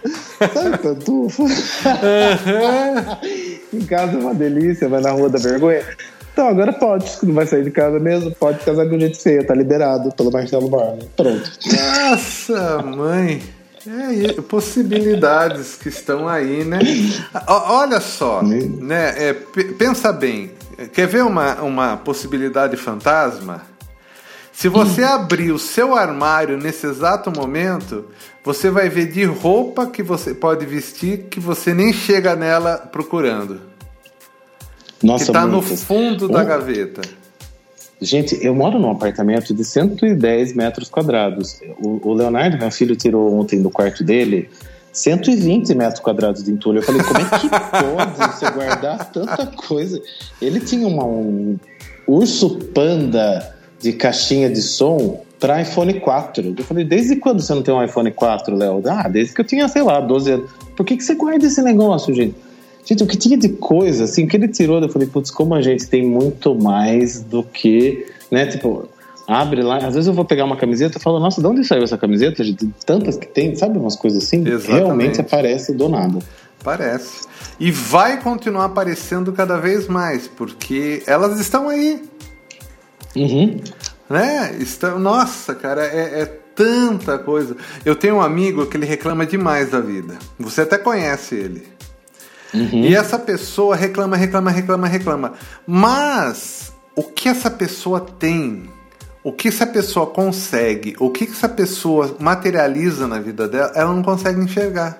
Sabe 0.53 0.77
pantufa? 0.77 1.43
em 3.73 3.81
casa 3.81 4.13
é 4.13 4.17
uma 4.17 4.33
delícia, 4.33 4.87
vai 4.87 5.01
na 5.01 5.11
rua 5.11 5.29
da 5.29 5.37
vergonha. 5.37 5.83
Então 6.31 6.47
agora 6.47 6.71
pode, 6.71 7.11
não 7.23 7.33
vai 7.33 7.45
sair 7.45 7.65
de 7.65 7.71
casa 7.71 7.99
mesmo, 7.99 8.33
pode 8.33 8.63
casar 8.63 8.87
com 8.87 8.97
gente 8.97 9.21
feia, 9.21 9.45
tá 9.45 9.53
liberado 9.53 10.09
pelo 10.13 10.31
Marcelo 10.31 10.69
Barney. 10.69 11.05
Pronto. 11.17 11.51
Nossa, 12.09 12.81
mãe. 12.81 13.41
É, 13.85 14.41
possibilidades 14.41 15.75
que 15.75 15.89
estão 15.89 16.25
aí, 16.25 16.63
né? 16.63 16.79
Olha 17.45 17.99
só, 17.99 18.41
né? 18.41 19.15
É, 19.17 19.33
pensa 19.77 20.13
bem. 20.13 20.51
Quer 20.93 21.07
ver 21.07 21.25
uma, 21.25 21.55
uma 21.55 21.97
possibilidade 21.97 22.77
fantasma? 22.77 23.63
Se 24.59 24.67
você 24.67 25.03
abrir 25.03 25.53
o 25.53 25.57
seu 25.57 25.95
armário 25.95 26.57
nesse 26.57 26.85
exato 26.85 27.31
momento, 27.31 28.03
você 28.43 28.69
vai 28.69 28.89
ver 28.89 29.09
de 29.09 29.23
roupa 29.23 29.87
que 29.87 30.03
você 30.03 30.33
pode 30.33 30.65
vestir 30.65 31.27
que 31.29 31.39
você 31.39 31.73
nem 31.73 31.93
chega 31.93 32.35
nela 32.35 32.75
procurando. 32.75 33.61
Nossa, 35.01 35.23
que 35.23 35.29
está 35.29 35.47
no 35.47 35.61
fundo 35.61 36.27
da 36.27 36.43
gaveta. 36.43 36.99
Gente, 38.01 38.37
eu 38.45 38.53
moro 38.53 38.77
num 38.77 38.91
apartamento 38.91 39.53
de 39.53 39.63
110 39.63 40.53
metros 40.53 40.89
quadrados. 40.89 41.61
O, 41.81 42.09
o 42.09 42.13
Leonardo, 42.13 42.57
meu 42.57 42.69
filho, 42.69 42.97
tirou 42.97 43.33
ontem 43.39 43.61
do 43.61 43.69
quarto 43.69 44.03
dele 44.03 44.49
120 44.91 45.73
metros 45.73 46.01
quadrados 46.01 46.43
de 46.43 46.51
entulho. 46.51 46.79
Eu 46.79 46.83
falei, 46.83 47.01
como 47.01 47.17
é 47.17 47.39
que 47.39 47.49
pode 47.49 48.33
você 48.33 48.51
guardar 48.51 49.09
tanta 49.09 49.45
coisa? 49.55 50.01
Ele 50.41 50.59
tinha 50.59 50.85
uma, 50.85 51.05
um 51.05 51.57
urso 52.05 52.57
panda 52.73 53.57
de 53.79 53.93
caixinha 53.93 54.49
de 54.49 54.61
som 54.61 55.21
para 55.39 55.61
iPhone 55.61 55.99
4. 55.99 56.55
Eu 56.57 56.63
falei, 56.63 56.83
desde 56.83 57.15
quando 57.15 57.41
você 57.41 57.53
não 57.53 57.61
tem 57.61 57.73
um 57.73 57.83
iPhone 57.83 58.11
4, 58.11 58.55
Léo? 58.55 58.81
Ah, 58.85 59.07
desde 59.07 59.33
que 59.33 59.41
eu 59.41 59.45
tinha, 59.45 59.67
sei 59.67 59.81
lá, 59.81 59.99
12 59.99 60.31
anos. 60.31 60.49
Por 60.75 60.85
que, 60.85 60.97
que 60.97 61.03
você 61.03 61.15
guarda 61.15 61.45
esse 61.45 61.61
negócio, 61.61 62.13
gente? 62.13 62.35
Gente, 62.85 63.03
o 63.03 63.07
que 63.07 63.17
tinha 63.17 63.37
de 63.37 63.49
coisa, 63.49 64.05
assim, 64.05 64.25
que 64.25 64.35
ele 64.35 64.47
tirou, 64.47 64.81
eu 64.81 64.89
falei, 64.89 65.07
putz, 65.07 65.29
como 65.29 65.53
a 65.53 65.61
gente 65.61 65.87
tem 65.87 66.05
muito 66.05 66.55
mais 66.55 67.21
do 67.21 67.43
que, 67.43 68.05
né, 68.31 68.47
tipo, 68.47 68.89
abre 69.27 69.61
lá, 69.61 69.77
às 69.77 69.93
vezes 69.93 70.07
eu 70.07 70.13
vou 70.13 70.25
pegar 70.25 70.43
uma 70.43 70.57
camiseta 70.57 70.97
e 70.97 71.01
falo, 71.01 71.19
nossa, 71.19 71.39
de 71.39 71.45
onde 71.45 71.63
saiu 71.63 71.83
essa 71.83 71.97
camiseta? 71.97 72.43
Gente, 72.43 72.67
tantas 72.85 73.15
que 73.15 73.27
tem, 73.27 73.55
sabe 73.55 73.77
umas 73.77 73.95
coisas 73.95 74.23
assim? 74.23 74.41
Exatamente. 74.41 74.71
Realmente 74.71 75.21
aparece 75.21 75.73
do 75.73 75.87
nada. 75.87 76.19
Parece. 76.63 77.27
E 77.59 77.71
vai 77.71 78.21
continuar 78.21 78.65
aparecendo 78.65 79.31
cada 79.31 79.57
vez 79.57 79.87
mais, 79.87 80.27
porque 80.27 81.03
elas 81.05 81.39
estão 81.39 81.69
aí. 81.69 82.01
Uhum. 83.15 83.61
Né? 84.09 84.55
Estão, 84.59 84.99
nossa, 84.99 85.53
cara, 85.53 85.85
é, 85.85 86.21
é 86.21 86.25
tanta 86.55 87.17
coisa. 87.17 87.55
Eu 87.85 87.95
tenho 87.95 88.15
um 88.15 88.21
amigo 88.21 88.65
que 88.65 88.75
ele 88.75 88.85
reclama 88.85 89.25
demais 89.25 89.71
da 89.71 89.79
vida. 89.79 90.17
Você 90.37 90.61
até 90.61 90.77
conhece 90.77 91.35
ele. 91.35 91.67
Uhum. 92.53 92.83
E 92.83 92.95
essa 92.95 93.17
pessoa 93.19 93.75
reclama, 93.75 94.17
reclama, 94.17 94.51
reclama, 94.51 94.87
reclama. 94.87 95.33
Mas 95.65 96.73
o 96.95 97.03
que 97.03 97.29
essa 97.29 97.49
pessoa 97.49 98.01
tem, 98.01 98.69
o 99.23 99.31
que 99.31 99.47
essa 99.47 99.65
pessoa 99.65 100.07
consegue, 100.07 100.95
o 100.99 101.09
que 101.11 101.25
essa 101.25 101.47
pessoa 101.47 102.15
materializa 102.19 103.07
na 103.07 103.19
vida 103.19 103.47
dela, 103.47 103.71
ela 103.75 103.93
não 103.93 104.03
consegue 104.03 104.41
enxergar. 104.41 104.97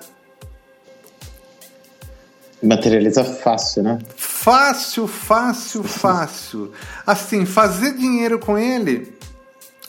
Materializa 2.62 3.24
fácil, 3.24 3.82
né? 3.82 3.98
Fácil, 4.16 5.06
fácil, 5.06 5.82
fácil. 5.82 6.72
Assim, 7.06 7.46
fazer 7.46 7.94
dinheiro 7.94 8.38
com 8.38 8.58
ele 8.58 9.14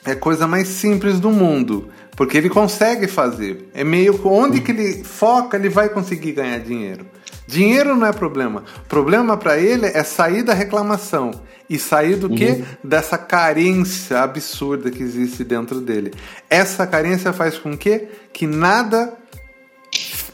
é 0.06 0.12
a 0.12 0.16
coisa 0.16 0.48
mais 0.48 0.68
simples 0.68 1.20
do 1.20 1.30
mundo. 1.30 1.90
Porque 2.16 2.38
ele 2.38 2.50
consegue 2.50 3.08
fazer. 3.08 3.70
É 3.74 3.84
meio 3.84 4.20
onde 4.26 4.62
que 4.62 4.72
ele 4.72 5.04
foca, 5.04 5.58
ele 5.58 5.70
vai 5.70 5.90
conseguir 5.90 6.34
ganhar 6.34 6.60
dinheiro. 6.60 7.06
Dinheiro 7.48 7.96
não 7.96 8.08
é 8.08 8.14
problema. 8.14 8.64
Problema 8.88 9.36
para 9.36 9.58
ele 9.58 9.88
é 9.88 10.04
sair 10.04 10.44
da 10.44 10.54
reclamação 10.54 11.32
e 11.70 11.80
sair 11.80 12.16
do 12.16 12.30
uhum. 12.30 12.36
que? 12.36 12.64
Dessa 12.84 13.18
carência 13.18 14.20
absurda 14.20 14.92
que 14.92 15.02
existe 15.02 15.44
dentro 15.44 15.82
dele. 15.82 16.14
Essa 16.50 16.86
carência 16.86 17.34
faz 17.34 17.58
com 17.58 17.78
que 17.78 18.08
que 18.32 18.46
nada 18.46 19.18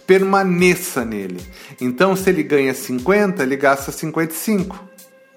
permaneça 0.07 1.03
nele. 1.03 1.41
Então, 1.79 2.15
se 2.15 2.29
ele 2.29 2.41
ganha 2.41 2.73
50, 2.73 3.43
ele 3.43 3.57
gasta 3.57 3.91
55. 3.91 4.87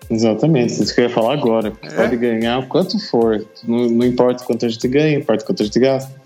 Exatamente, 0.08 0.82
isso 0.82 0.94
que 0.94 1.00
eu 1.00 1.08
ia 1.08 1.10
falar 1.10 1.34
agora. 1.34 1.72
É? 1.82 1.90
Pode 1.90 2.16
ganhar 2.16 2.58
o 2.58 2.66
quanto 2.66 2.98
for, 3.10 3.44
não, 3.66 3.88
não 3.90 4.06
importa 4.06 4.44
quanto 4.44 4.64
a 4.64 4.68
gente 4.68 4.86
ganha, 4.88 5.18
importa 5.18 5.44
quanto 5.44 5.62
a 5.62 5.66
gente 5.66 5.78
gasta. 5.78 6.20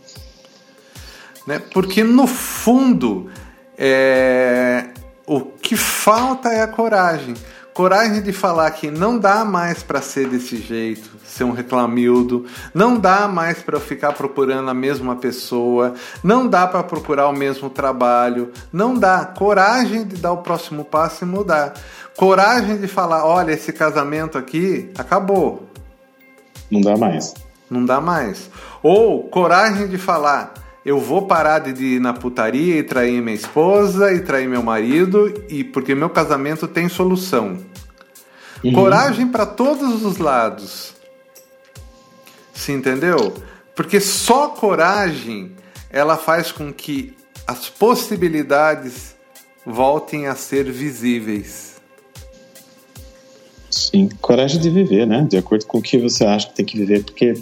Né? 1.46 1.60
Porque 1.72 2.04
no 2.04 2.26
fundo, 2.26 3.30
é... 3.76 4.86
o 5.26 5.40
que 5.40 5.76
falta 5.76 6.50
é 6.50 6.62
a 6.62 6.68
coragem. 6.68 7.34
Coragem 7.74 8.22
de 8.22 8.32
falar 8.32 8.70
que 8.70 8.88
não 8.88 9.18
dá 9.18 9.44
mais 9.44 9.82
para 9.82 10.00
ser 10.00 10.28
desse 10.28 10.58
jeito, 10.58 11.10
ser 11.26 11.42
um 11.42 11.50
reclamildo, 11.50 12.46
não 12.72 12.96
dá 12.96 13.26
mais 13.26 13.58
para 13.58 13.80
ficar 13.80 14.12
procurando 14.12 14.70
a 14.70 14.74
mesma 14.74 15.16
pessoa, 15.16 15.92
não 16.22 16.46
dá 16.46 16.68
para 16.68 16.84
procurar 16.84 17.28
o 17.28 17.32
mesmo 17.32 17.68
trabalho, 17.68 18.52
não 18.72 18.96
dá. 18.96 19.24
Coragem 19.24 20.04
de 20.04 20.14
dar 20.14 20.30
o 20.30 20.36
próximo 20.36 20.84
passo 20.84 21.24
e 21.24 21.26
mudar. 21.26 21.74
Coragem 22.16 22.76
de 22.76 22.86
falar, 22.86 23.26
olha, 23.26 23.50
esse 23.50 23.72
casamento 23.72 24.38
aqui 24.38 24.92
acabou. 24.96 25.68
Não 26.70 26.80
dá 26.80 26.96
mais. 26.96 27.34
Não 27.68 27.84
dá 27.84 28.00
mais. 28.00 28.48
Ou 28.84 29.24
coragem 29.24 29.88
de 29.88 29.98
falar, 29.98 30.54
eu 30.84 31.00
vou 31.00 31.26
parar 31.26 31.60
de 31.60 31.84
ir 31.84 32.00
na 32.00 32.12
putaria 32.12 32.76
e 32.76 32.82
trair 32.82 33.22
minha 33.22 33.34
esposa 33.34 34.12
e 34.12 34.20
trair 34.20 34.48
meu 34.48 34.62
marido 34.62 35.32
e 35.48 35.64
porque 35.64 35.94
meu 35.94 36.10
casamento 36.10 36.68
tem 36.68 36.88
solução. 36.88 37.58
Uhum. 38.62 38.72
Coragem 38.72 39.26
para 39.28 39.46
todos 39.46 40.04
os 40.04 40.18
lados. 40.18 40.94
Se 42.52 42.72
entendeu? 42.72 43.34
Porque 43.74 43.98
só 43.98 44.48
coragem 44.48 45.52
ela 45.90 46.16
faz 46.16 46.52
com 46.52 46.72
que 46.72 47.16
as 47.46 47.68
possibilidades 47.68 49.14
voltem 49.64 50.26
a 50.26 50.34
ser 50.34 50.70
visíveis. 50.70 51.74
Sim, 53.70 54.08
coragem 54.20 54.60
de 54.60 54.70
viver, 54.70 55.06
né? 55.06 55.26
De 55.28 55.36
acordo 55.36 55.66
com 55.66 55.78
o 55.78 55.82
que 55.82 55.98
você 55.98 56.24
acha 56.24 56.48
que 56.48 56.54
tem 56.54 56.64
que 56.64 56.78
viver, 56.78 57.04
porque 57.04 57.34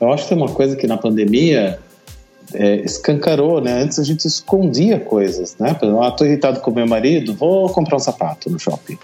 eu 0.00 0.12
acho 0.12 0.28
que 0.28 0.34
é 0.34 0.36
uma 0.36 0.50
coisa 0.50 0.76
que 0.76 0.86
na 0.86 0.96
pandemia 0.96 1.80
é, 2.54 2.76
escancarou, 2.76 3.60
né? 3.60 3.82
Antes 3.82 3.98
a 3.98 4.04
gente 4.04 4.26
escondia 4.26 4.98
coisas, 5.00 5.56
né? 5.58 5.74
Por 5.74 5.86
exemplo, 5.86 6.02
ah, 6.02 6.10
tô 6.10 6.24
irritado 6.24 6.60
com 6.60 6.70
meu 6.70 6.86
marido, 6.86 7.34
vou 7.34 7.68
comprar 7.70 7.96
um 7.96 8.00
sapato 8.00 8.50
no 8.50 8.58
shopping. 8.58 8.98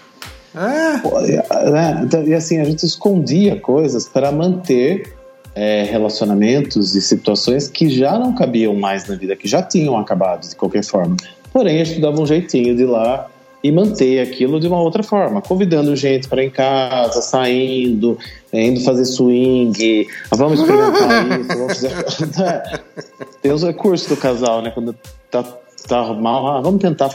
É. 0.55 1.71
Né? 1.71 2.01
Então, 2.03 2.23
e 2.23 2.33
assim, 2.33 2.59
a 2.59 2.63
gente 2.63 2.85
escondia 2.85 3.59
coisas 3.59 4.07
para 4.07 4.31
manter 4.31 5.13
é, 5.55 5.83
relacionamentos 5.83 6.95
e 6.95 7.01
situações 7.01 7.67
que 7.67 7.89
já 7.89 8.17
não 8.17 8.33
cabiam 8.33 8.75
mais 8.75 9.07
na 9.07 9.15
vida, 9.15 9.35
que 9.35 9.47
já 9.47 9.61
tinham 9.61 9.97
acabado 9.97 10.47
de 10.47 10.55
qualquer 10.55 10.83
forma. 10.83 11.15
Porém, 11.51 11.81
a 11.81 11.83
gente 11.83 12.01
dava 12.01 12.19
um 12.19 12.25
jeitinho 12.25 12.75
de 12.75 12.83
ir 12.83 12.87
lá 12.87 13.29
e 13.63 13.71
manter 13.71 14.19
aquilo 14.19 14.59
de 14.59 14.67
uma 14.67 14.79
outra 14.79 15.01
forma, 15.03 15.41
convidando 15.41 15.95
gente 15.95 16.27
para 16.27 16.43
em 16.43 16.49
casa, 16.49 17.21
saindo, 17.21 18.17
é, 18.51 18.65
indo 18.65 18.81
fazer 18.81 19.05
swing, 19.05 20.07
ah, 20.29 20.35
vamos 20.35 20.59
experimentar 20.59 21.39
isso, 21.39 21.57
vamos 21.57 21.79
fazer... 21.79 22.83
Tem 23.43 23.51
os 23.51 23.61
recursos 23.61 24.07
do 24.07 24.15
casal, 24.15 24.61
né? 24.61 24.71
Quando 24.71 24.95
tá, 25.29 25.43
tá 25.87 26.13
mal, 26.13 26.47
ah, 26.47 26.61
vamos 26.61 26.81
tentar 26.81 27.11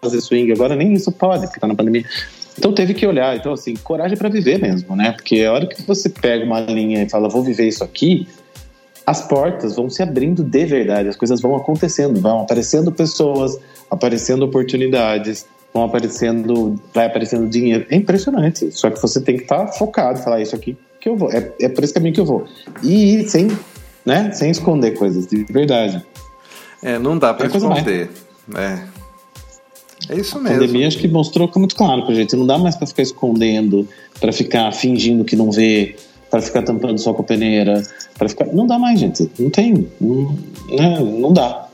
fazer 0.00 0.20
swing. 0.20 0.52
Agora 0.52 0.76
nem 0.76 0.92
isso 0.92 1.10
pode, 1.10 1.46
porque 1.46 1.58
tá 1.58 1.66
na 1.66 1.74
pandemia. 1.74 2.04
Então 2.56 2.72
teve 2.72 2.94
que 2.94 3.04
olhar. 3.04 3.36
Então, 3.36 3.52
assim, 3.52 3.74
coragem 3.74 4.16
para 4.16 4.28
viver 4.28 4.60
mesmo, 4.60 4.94
né? 4.94 5.10
Porque 5.10 5.42
a 5.42 5.52
hora 5.52 5.66
que 5.66 5.82
você 5.82 6.08
pega 6.08 6.44
uma 6.44 6.60
linha 6.60 7.02
e 7.02 7.08
fala, 7.10 7.28
vou 7.28 7.42
viver 7.42 7.66
isso 7.66 7.82
aqui, 7.82 8.28
as 9.04 9.26
portas 9.26 9.74
vão 9.74 9.90
se 9.90 10.00
abrindo 10.00 10.44
de 10.44 10.64
verdade, 10.64 11.08
as 11.08 11.16
coisas 11.16 11.40
vão 11.40 11.56
acontecendo, 11.56 12.20
vão 12.20 12.42
aparecendo 12.42 12.92
pessoas, 12.92 13.58
aparecendo 13.90 14.44
oportunidades, 14.44 15.44
vão 15.74 15.82
aparecendo, 15.82 16.80
vai 16.94 17.06
aparecendo 17.06 17.50
dinheiro. 17.50 17.84
É 17.90 17.96
impressionante. 17.96 18.70
Só 18.70 18.88
que 18.90 19.02
você 19.02 19.20
tem 19.20 19.36
que 19.36 19.42
estar 19.42 19.66
tá 19.66 19.72
focado, 19.72 20.20
falar 20.20 20.40
isso 20.40 20.54
aqui 20.54 20.78
que 21.04 21.08
eu 21.10 21.16
vou, 21.16 21.30
é, 21.30 21.52
é 21.60 21.68
por 21.68 21.84
esse 21.84 21.92
caminho 21.92 22.14
que 22.14 22.20
eu 22.20 22.24
vou. 22.24 22.46
E 22.82 23.28
sem, 23.28 23.48
né, 24.04 24.30
sem 24.32 24.50
esconder 24.50 24.92
coisas, 24.92 25.26
de 25.26 25.44
verdade. 25.44 26.04
É, 26.82 26.98
não 26.98 27.18
dá 27.18 27.32
para 27.32 27.46
é 27.46 27.56
esconder. 27.56 28.10
É. 28.54 28.94
É 30.08 30.16
isso 30.16 30.38
mesmo. 30.38 30.56
A 30.56 30.60
pandemia 30.60 30.86
acho 30.86 30.98
que 30.98 31.08
mostrou 31.08 31.48
que 31.48 31.56
é 31.56 31.60
muito 31.60 31.74
claro 31.74 32.04
pra 32.04 32.14
gente. 32.14 32.36
Não 32.36 32.46
dá 32.46 32.58
mais 32.58 32.76
para 32.76 32.86
ficar 32.86 33.02
escondendo, 33.02 33.88
para 34.20 34.32
ficar 34.32 34.70
fingindo 34.72 35.24
que 35.24 35.34
não 35.34 35.50
vê, 35.50 35.96
para 36.30 36.42
ficar 36.42 36.62
tampando 36.62 36.98
só 36.98 37.14
com 37.14 37.22
a 37.22 37.24
peneira, 37.24 37.82
para 38.18 38.28
ficar. 38.28 38.46
Não 38.46 38.66
dá 38.66 38.78
mais, 38.78 39.00
gente. 39.00 39.30
Não 39.38 39.48
tem. 39.48 39.88
Não, 40.00 40.36
né? 40.70 40.98
não 41.00 41.32
dá. 41.32 41.68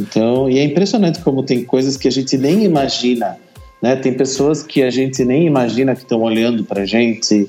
Então, 0.00 0.48
e 0.48 0.58
é 0.58 0.64
impressionante 0.64 1.20
como 1.20 1.42
tem 1.42 1.64
coisas 1.64 1.96
que 1.96 2.08
a 2.08 2.10
gente 2.10 2.36
nem 2.36 2.64
imagina, 2.64 3.36
né? 3.80 3.94
Tem 3.94 4.12
pessoas 4.12 4.62
que 4.62 4.82
a 4.82 4.90
gente 4.90 5.24
nem 5.24 5.46
imagina 5.46 5.94
que 5.94 6.02
estão 6.02 6.22
olhando 6.22 6.64
pra 6.64 6.84
gente. 6.84 7.48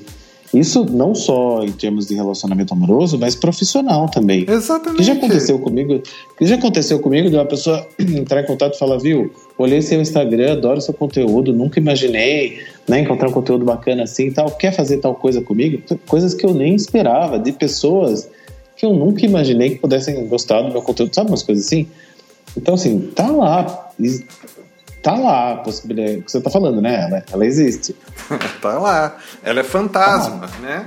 Isso 0.54 0.84
não 0.84 1.14
só 1.14 1.62
em 1.64 1.72
termos 1.72 2.06
de 2.06 2.14
relacionamento 2.14 2.72
amoroso, 2.72 3.18
mas 3.18 3.34
profissional 3.34 4.08
também. 4.08 4.44
Exatamente. 4.48 4.98
Que 4.98 5.02
já 5.02 5.12
aconteceu 5.14 5.58
comigo, 5.58 6.02
que 6.38 6.46
já 6.46 6.54
aconteceu 6.54 6.98
comigo 7.00 7.28
de 7.28 7.36
uma 7.36 7.44
pessoa 7.44 7.86
entrar 7.98 8.42
em 8.42 8.46
contato 8.46 8.74
e 8.74 8.78
falar, 8.78 8.98
viu, 8.98 9.32
olhei 9.58 9.82
seu 9.82 10.00
Instagram, 10.00 10.52
adoro 10.52 10.80
seu 10.80 10.94
conteúdo, 10.94 11.52
nunca 11.52 11.80
imaginei, 11.80 12.60
né, 12.88 13.00
encontrar 13.00 13.28
um 13.28 13.32
conteúdo 13.32 13.64
bacana 13.64 14.04
assim 14.04 14.28
e 14.28 14.32
tal, 14.32 14.50
quer 14.52 14.72
fazer 14.72 14.98
tal 14.98 15.14
coisa 15.14 15.40
comigo? 15.40 15.82
Coisas 16.06 16.34
que 16.34 16.46
eu 16.46 16.54
nem 16.54 16.74
esperava, 16.74 17.38
de 17.38 17.52
pessoas 17.52 18.28
que 18.76 18.84
eu 18.84 18.92
nunca 18.92 19.24
imaginei 19.24 19.70
que 19.70 19.76
pudessem 19.76 20.26
gostar 20.28 20.62
do 20.62 20.70
meu 20.70 20.82
conteúdo, 20.82 21.14
sabe 21.14 21.30
umas 21.30 21.42
coisas 21.42 21.66
assim? 21.66 21.86
Então, 22.56 22.74
assim, 22.74 23.10
tá 23.14 23.30
lá. 23.30 23.90
Tá 25.06 25.14
lá 25.14 25.52
a 25.52 25.56
possibilidade 25.58 26.22
que 26.22 26.32
você 26.32 26.40
tá 26.40 26.50
falando, 26.50 26.82
né? 26.82 27.06
Ela, 27.06 27.24
ela 27.32 27.46
existe. 27.46 27.94
tá 28.60 28.76
lá. 28.76 29.16
Ela 29.40 29.60
é 29.60 29.62
fantasma, 29.62 30.50
ah. 30.52 30.60
né? 30.60 30.86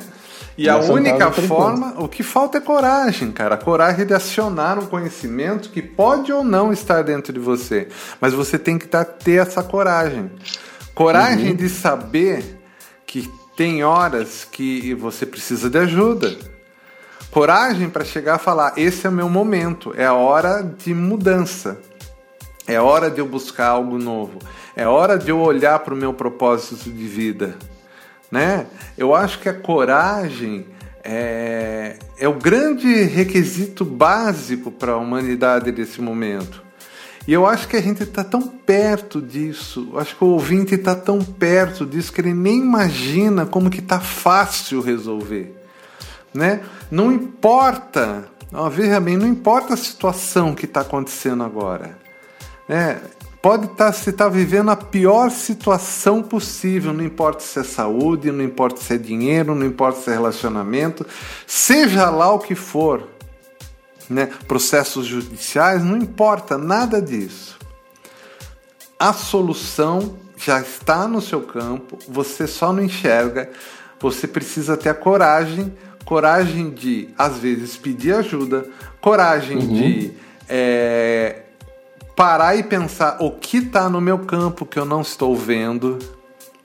E 0.57 0.67
a 0.67 0.73
é 0.73 0.91
única 0.91 1.31
forma, 1.31 1.93
o 1.97 2.05
que 2.09 2.21
falta 2.21 2.57
é 2.57 2.61
coragem, 2.61 3.31
cara. 3.31 3.55
A 3.55 3.57
coragem 3.57 4.05
de 4.05 4.13
acionar 4.13 4.77
um 4.77 4.87
conhecimento 4.87 5.69
que 5.69 5.81
pode 5.81 6.33
ou 6.33 6.43
não 6.43 6.73
estar 6.73 7.01
dentro 7.01 7.31
de 7.31 7.39
você. 7.39 7.87
Mas 8.19 8.33
você 8.33 8.59
tem 8.59 8.77
que 8.77 8.87
ter 8.87 9.39
essa 9.39 9.63
coragem. 9.63 10.29
Coragem 10.93 11.51
uhum. 11.51 11.55
de 11.55 11.69
saber 11.69 12.59
que 13.07 13.31
tem 13.55 13.85
horas 13.85 14.45
que 14.51 14.93
você 14.95 15.25
precisa 15.25 15.69
de 15.69 15.77
ajuda 15.77 16.35
coragem 17.31 17.89
para 17.89 18.03
chegar 18.03 18.35
a 18.35 18.39
falar: 18.39 18.73
esse 18.75 19.05
é 19.05 19.09
o 19.09 19.13
meu 19.13 19.29
momento, 19.29 19.93
é 19.95 20.05
a 20.05 20.13
hora 20.13 20.61
de 20.61 20.93
mudança. 20.93 21.79
É 22.69 22.79
hora 22.79 23.09
de 23.09 23.19
eu 23.19 23.25
buscar 23.25 23.67
algo 23.67 23.97
novo. 23.97 24.39
É 24.75 24.87
hora 24.87 25.17
de 25.17 25.29
eu 25.29 25.39
olhar 25.39 25.79
para 25.79 25.93
o 25.93 25.97
meu 25.97 26.13
propósito 26.13 26.89
de 26.89 27.07
vida. 27.07 27.57
Né? 28.31 28.67
Eu 28.97 29.15
acho 29.15 29.39
que 29.39 29.49
a 29.49 29.53
coragem 29.53 30.67
é, 31.03 31.97
é 32.17 32.27
o 32.27 32.33
grande 32.33 33.03
requisito 33.03 33.83
básico 33.83 34.71
para 34.71 34.93
a 34.93 34.97
humanidade 34.97 35.71
nesse 35.71 36.01
momento. 36.01 36.63
E 37.27 37.33
eu 37.33 37.45
acho 37.45 37.67
que 37.67 37.75
a 37.75 37.81
gente 37.81 38.03
está 38.03 38.23
tão 38.23 38.41
perto 38.41 39.21
disso, 39.21 39.91
acho 39.95 40.15
que 40.15 40.23
o 40.23 40.27
ouvinte 40.27 40.75
está 40.75 40.95
tão 40.95 41.19
perto 41.19 41.85
disso 41.85 42.11
que 42.13 42.21
ele 42.21 42.33
nem 42.33 42.59
imagina 42.59 43.45
como 43.45 43.69
que 43.69 43.79
está 43.79 43.99
fácil 43.99 44.81
resolver 44.81 45.59
né? 46.33 46.61
Não 46.89 47.11
importa, 47.11 48.27
ó, 48.53 48.69
veja 48.69 48.99
bem, 48.99 49.17
não 49.17 49.27
importa 49.27 49.73
a 49.73 49.77
situação 49.77 50.55
que 50.55 50.65
está 50.65 50.81
acontecendo 50.81 51.43
agora, 51.43 51.97
né? 52.69 53.01
Pode 53.41 53.65
estar 53.65 53.91
se 53.93 54.09
está 54.09 54.27
vivendo 54.27 54.69
a 54.69 54.75
pior 54.75 55.31
situação 55.31 56.21
possível, 56.21 56.93
não 56.93 57.03
importa 57.03 57.39
se 57.39 57.57
é 57.57 57.63
saúde, 57.63 58.31
não 58.31 58.43
importa 58.43 58.81
se 58.81 58.93
é 58.93 58.97
dinheiro, 58.97 59.55
não 59.55 59.65
importa 59.65 60.01
se 60.01 60.09
é 60.09 60.13
relacionamento, 60.13 61.05
seja 61.47 62.09
lá 62.09 62.31
o 62.31 62.39
que 62.39 62.53
for, 62.53 63.07
né? 64.09 64.29
Processos 64.47 65.05
judiciais, 65.05 65.83
não 65.83 65.97
importa 65.97 66.57
nada 66.57 67.01
disso. 67.01 67.57
A 68.99 69.13
solução 69.13 70.17
já 70.37 70.59
está 70.59 71.07
no 71.07 71.21
seu 71.21 71.41
campo, 71.41 71.97
você 72.07 72.45
só 72.45 72.73
não 72.73 72.83
enxerga, 72.83 73.49
você 73.99 74.27
precisa 74.27 74.77
ter 74.77 74.89
a 74.89 74.93
coragem 74.93 75.73
coragem 76.09 76.71
de, 76.71 77.09
às 77.15 77.37
vezes, 77.37 77.77
pedir 77.77 78.13
ajuda, 78.13 78.65
coragem 78.99 79.57
uhum. 79.57 79.73
de 79.75 80.13
é, 80.47 81.43
parar 82.19 82.53
e 82.57 82.63
pensar 82.63 83.15
o 83.21 83.31
que 83.31 83.59
está 83.59 83.87
no 83.87 84.01
meu 84.01 84.19
campo 84.19 84.65
que 84.65 84.77
eu 84.77 84.83
não 84.83 84.99
estou 84.99 85.33
vendo, 85.37 85.97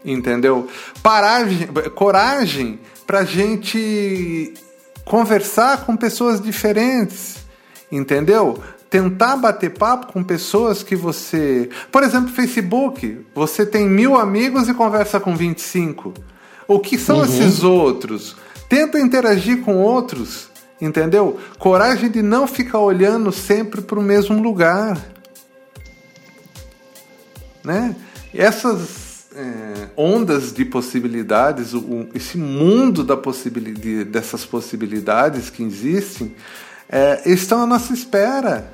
entendeu? 0.05 0.67
Paragem, 1.01 1.69
coragem 1.95 2.81
para 3.07 3.23
gente 3.23 4.53
conversar 5.05 5.87
com 5.87 5.97
pessoas 5.97 6.41
diferentes, 6.41 7.37
entendeu? 7.93 8.59
Tentar 8.91 9.37
bater 9.37 9.71
papo 9.71 10.13
com 10.13 10.25
pessoas 10.25 10.83
que 10.83 10.97
você. 10.97 11.71
Por 11.93 12.03
exemplo, 12.03 12.33
Facebook. 12.33 13.25
Você 13.33 13.65
tem 13.65 13.89
mil 13.89 14.17
amigos 14.17 14.69
e 14.69 14.75
conversa 14.75 15.21
com 15.21 15.37
25. 15.37 16.15
O 16.67 16.81
que 16.81 16.99
são 16.99 17.19
uhum. 17.19 17.25
esses 17.27 17.63
outros? 17.63 18.35
Tenta 18.69 18.99
interagir 18.99 19.61
com 19.61 19.77
outros, 19.77 20.49
entendeu? 20.81 21.39
Coragem 21.61 22.11
de 22.11 22.23
não 22.23 22.49
ficar 22.49 22.81
olhando 22.81 23.31
sempre 23.31 23.83
para 23.83 24.01
o 24.01 24.03
mesmo 24.03 24.43
lugar. 24.43 25.14
Né? 27.65 27.97
essas 28.35 29.27
é, 29.35 29.89
ondas 29.97 30.53
de 30.53 30.65
possibilidades, 30.65 31.73
o, 31.73 32.07
esse 32.15 32.37
mundo 32.37 33.03
da 33.03 33.17
possibilidade, 33.17 34.05
dessas 34.05 34.45
possibilidades 34.45 35.51
que 35.51 35.63
existem, 35.63 36.35
é, 36.89 37.23
estão 37.27 37.63
à 37.63 37.67
nossa 37.67 37.93
espera. 37.93 38.73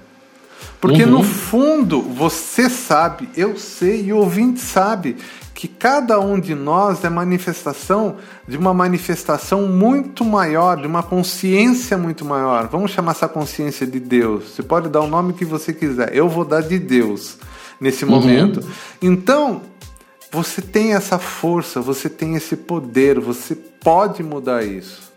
Porque 0.81 1.05
uhum. 1.05 1.11
no 1.11 1.24
fundo 1.24 2.00
você 2.00 2.68
sabe, 2.68 3.29
eu 3.37 3.57
sei 3.57 4.07
e 4.07 4.12
o 4.12 4.18
ouvinte 4.18 4.61
sabe 4.61 5.16
que 5.55 5.68
cada 5.68 6.18
um 6.18 6.40
de 6.40 6.55
nós 6.55 7.05
é 7.05 7.11
manifestação 7.11 8.16
de 8.48 8.57
uma 8.57 8.72
manifestação 8.72 9.68
muito 9.68 10.24
maior, 10.24 10.79
de 10.79 10.87
uma 10.87 11.03
consciência 11.03 11.98
muito 11.98 12.24
maior. 12.24 12.66
Vamos 12.68 12.92
chamar 12.92 13.12
essa 13.12 13.29
consciência 13.29 13.87
de 13.87 14.00
Deus. 14.00 14.55
Você 14.55 14.62
pode 14.62 14.88
dar 14.88 15.03
o 15.03 15.07
nome 15.07 15.35
que 15.35 15.44
você 15.44 15.72
quiser. 15.72 16.14
Eu 16.16 16.31
vou 16.31 16.46
dar 16.46 16.62
de 16.62 16.79
Deus 16.79 17.37
nesse 17.81 18.05
uhum. 18.05 18.11
momento. 18.11 18.61
Então, 19.01 19.62
você 20.31 20.61
tem 20.62 20.95
essa 20.95 21.19
força, 21.19 21.81
você 21.81 22.09
tem 22.09 22.37
esse 22.37 22.57
poder, 22.57 23.19
você 23.19 23.55
pode 23.55 24.23
mudar 24.23 24.64
isso. 24.64 25.11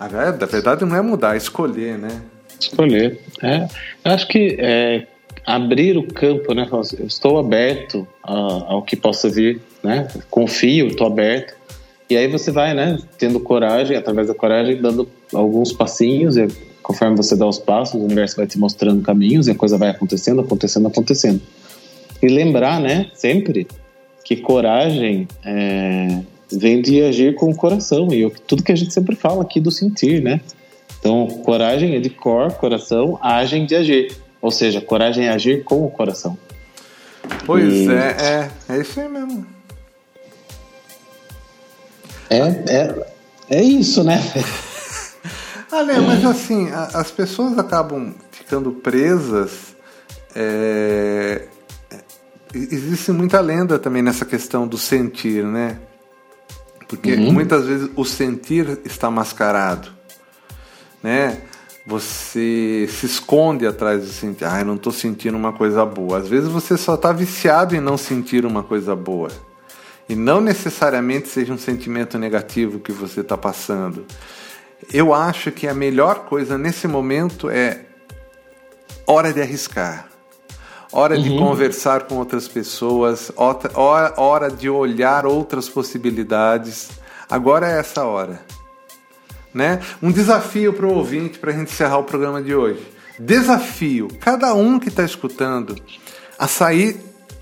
Na 0.00 0.06
verdade, 0.46 0.84
não 0.84 0.96
é 0.96 1.02
mudar, 1.02 1.34
é 1.34 1.36
escolher, 1.36 1.98
né? 1.98 2.22
Escolher. 2.58 3.20
É, 3.42 3.68
eu 4.04 4.12
acho 4.12 4.28
que 4.28 4.56
é, 4.58 5.06
abrir 5.44 5.96
o 5.96 6.06
campo, 6.06 6.54
né? 6.54 6.68
Eu 6.70 7.06
estou 7.06 7.38
aberto 7.38 8.06
ao 8.22 8.82
que 8.82 8.96
possa 8.96 9.28
vir, 9.28 9.60
né? 9.82 10.08
Confio, 10.30 10.88
estou 10.88 11.06
aberto. 11.06 11.56
E 12.10 12.16
aí 12.16 12.26
você 12.26 12.50
vai, 12.50 12.74
né? 12.74 12.98
Tendo 13.18 13.38
coragem, 13.40 13.96
através 13.96 14.28
da 14.28 14.34
coragem, 14.34 14.80
dando 14.80 15.08
alguns 15.32 15.72
passinhos. 15.72 16.36
Conforme 16.88 17.18
você 17.18 17.36
dá 17.36 17.46
os 17.46 17.58
passos, 17.58 18.00
o 18.00 18.02
universo 18.02 18.34
vai 18.34 18.46
te 18.46 18.58
mostrando 18.58 19.02
caminhos 19.02 19.46
e 19.46 19.50
a 19.50 19.54
coisa 19.54 19.76
vai 19.76 19.90
acontecendo, 19.90 20.40
acontecendo, 20.40 20.88
acontecendo. 20.88 21.42
E 22.22 22.28
lembrar, 22.28 22.80
né? 22.80 23.10
Sempre 23.12 23.68
que 24.24 24.36
coragem 24.36 25.28
é, 25.44 26.22
vem 26.50 26.80
de 26.80 27.02
agir 27.02 27.34
com 27.34 27.50
o 27.50 27.54
coração 27.54 28.08
e 28.10 28.30
tudo 28.46 28.62
que 28.62 28.72
a 28.72 28.74
gente 28.74 28.94
sempre 28.94 29.14
fala 29.14 29.42
aqui 29.42 29.60
do 29.60 29.70
sentir, 29.70 30.22
né? 30.22 30.40
Então, 30.98 31.26
coragem 31.44 31.94
é 31.94 32.00
de 32.00 32.08
cor, 32.08 32.52
coração, 32.52 33.18
agem 33.20 33.66
de 33.66 33.74
agir. 33.74 34.16
Ou 34.40 34.50
seja, 34.50 34.80
coragem 34.80 35.26
é 35.26 35.28
agir 35.28 35.64
com 35.64 35.84
o 35.84 35.90
coração. 35.90 36.38
Pois 37.44 37.70
e... 37.70 37.90
é, 37.90 38.16
é, 38.70 38.76
é 38.76 38.80
isso 38.80 38.98
aí 38.98 39.08
mesmo. 39.10 39.46
É, 42.30 42.38
é, 42.38 43.06
é 43.50 43.62
isso, 43.62 44.02
né? 44.02 44.18
Ale, 45.70 46.00
mas 46.00 46.24
assim, 46.24 46.70
a, 46.70 46.84
as 46.94 47.10
pessoas 47.10 47.58
acabam 47.58 48.14
ficando 48.30 48.72
presas. 48.72 49.76
É, 50.34 51.48
existe 52.54 53.12
muita 53.12 53.40
lenda 53.40 53.78
também 53.78 54.02
nessa 54.02 54.24
questão 54.24 54.66
do 54.66 54.78
sentir, 54.78 55.44
né? 55.44 55.78
Porque 56.88 57.14
uhum. 57.14 57.32
muitas 57.32 57.66
vezes 57.66 57.90
o 57.96 58.04
sentir 58.04 58.80
está 58.84 59.10
mascarado, 59.10 59.90
né? 61.02 61.42
você 61.88 62.86
se 62.90 63.06
esconde 63.06 63.66
atrás 63.66 64.02
do 64.02 64.08
sentir. 64.08 64.44
Ah, 64.44 64.60
eu 64.60 64.66
não 64.66 64.74
estou 64.74 64.92
sentindo 64.92 65.38
uma 65.38 65.54
coisa 65.54 65.86
boa. 65.86 66.18
Às 66.18 66.28
vezes 66.28 66.46
você 66.46 66.76
só 66.76 66.96
está 66.96 67.10
viciado 67.12 67.74
em 67.74 67.80
não 67.80 67.96
sentir 67.96 68.44
uma 68.44 68.62
coisa 68.62 68.94
boa. 68.94 69.30
E 70.06 70.14
não 70.14 70.38
necessariamente 70.38 71.28
seja 71.28 71.50
um 71.50 71.56
sentimento 71.56 72.18
negativo 72.18 72.78
que 72.78 72.92
você 72.92 73.22
está 73.22 73.38
passando. 73.38 74.04
Eu 74.92 75.12
acho 75.12 75.50
que 75.52 75.66
a 75.66 75.74
melhor 75.74 76.26
coisa 76.26 76.56
nesse 76.56 76.86
momento 76.86 77.50
é 77.50 77.80
hora 79.06 79.32
de 79.32 79.40
arriscar. 79.40 80.08
Hora 80.90 81.16
uhum. 81.16 81.22
de 81.22 81.36
conversar 81.36 82.04
com 82.04 82.16
outras 82.16 82.48
pessoas, 82.48 83.30
hora, 83.36 84.14
hora 84.16 84.50
de 84.50 84.70
olhar 84.70 85.26
outras 85.26 85.68
possibilidades. 85.68 86.90
Agora 87.28 87.70
é 87.70 87.78
essa 87.78 88.04
hora. 88.04 88.40
Né? 89.52 89.80
Um 90.02 90.10
desafio 90.10 90.72
para 90.72 90.86
o 90.86 90.94
ouvinte 90.94 91.38
para 91.38 91.50
a 91.50 91.54
gente 91.54 91.72
encerrar 91.72 91.98
o 91.98 92.04
programa 92.04 92.40
de 92.40 92.54
hoje. 92.54 92.86
Desafio 93.18 94.08
cada 94.20 94.54
um 94.54 94.78
que 94.78 94.88
está 94.88 95.02
escutando 95.02 95.76
a 96.38 96.46
sair 96.46 97.00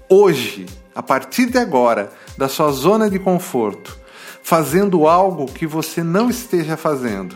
hoje, 0.09 0.67
a 0.95 1.03
partir 1.03 1.47
de 1.47 1.59
agora, 1.59 2.11
da 2.37 2.49
sua 2.49 2.71
zona 2.73 3.11
de 3.11 3.19
conforto, 3.19 3.99
fazendo 4.47 5.09
algo 5.09 5.47
que 5.47 5.67
você 5.67 6.05
não 6.05 6.31
esteja 6.31 6.77
fazendo, 6.77 7.35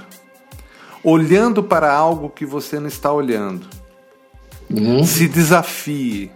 olhando 1.03 1.61
para 1.61 1.93
algo 1.93 2.31
que 2.31 2.47
você 2.47 2.79
não 2.79 2.87
está 2.87 3.13
olhando. 3.13 3.67
Uhum. 4.71 5.03
Se 5.03 5.27
desafie. 5.27 6.31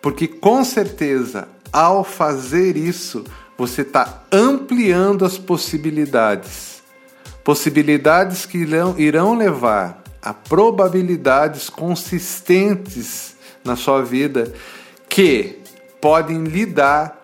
Porque 0.00 0.26
com 0.26 0.64
certeza, 0.64 1.46
ao 1.70 2.02
fazer 2.02 2.74
isso, 2.74 3.22
você 3.58 3.82
está 3.82 4.22
ampliando 4.32 5.26
as 5.26 5.36
possibilidades. 5.36 6.82
Possibilidades 7.44 8.46
que 8.46 8.56
irão, 8.56 8.94
irão 8.98 9.34
levar 9.34 10.02
a 10.22 10.32
probabilidades 10.32 11.68
consistentes 11.68 13.36
na 13.62 13.76
sua 13.76 14.00
vida 14.00 14.54
que 15.06 15.58
podem 16.00 16.44
lhe 16.44 16.64
dar 16.64 17.23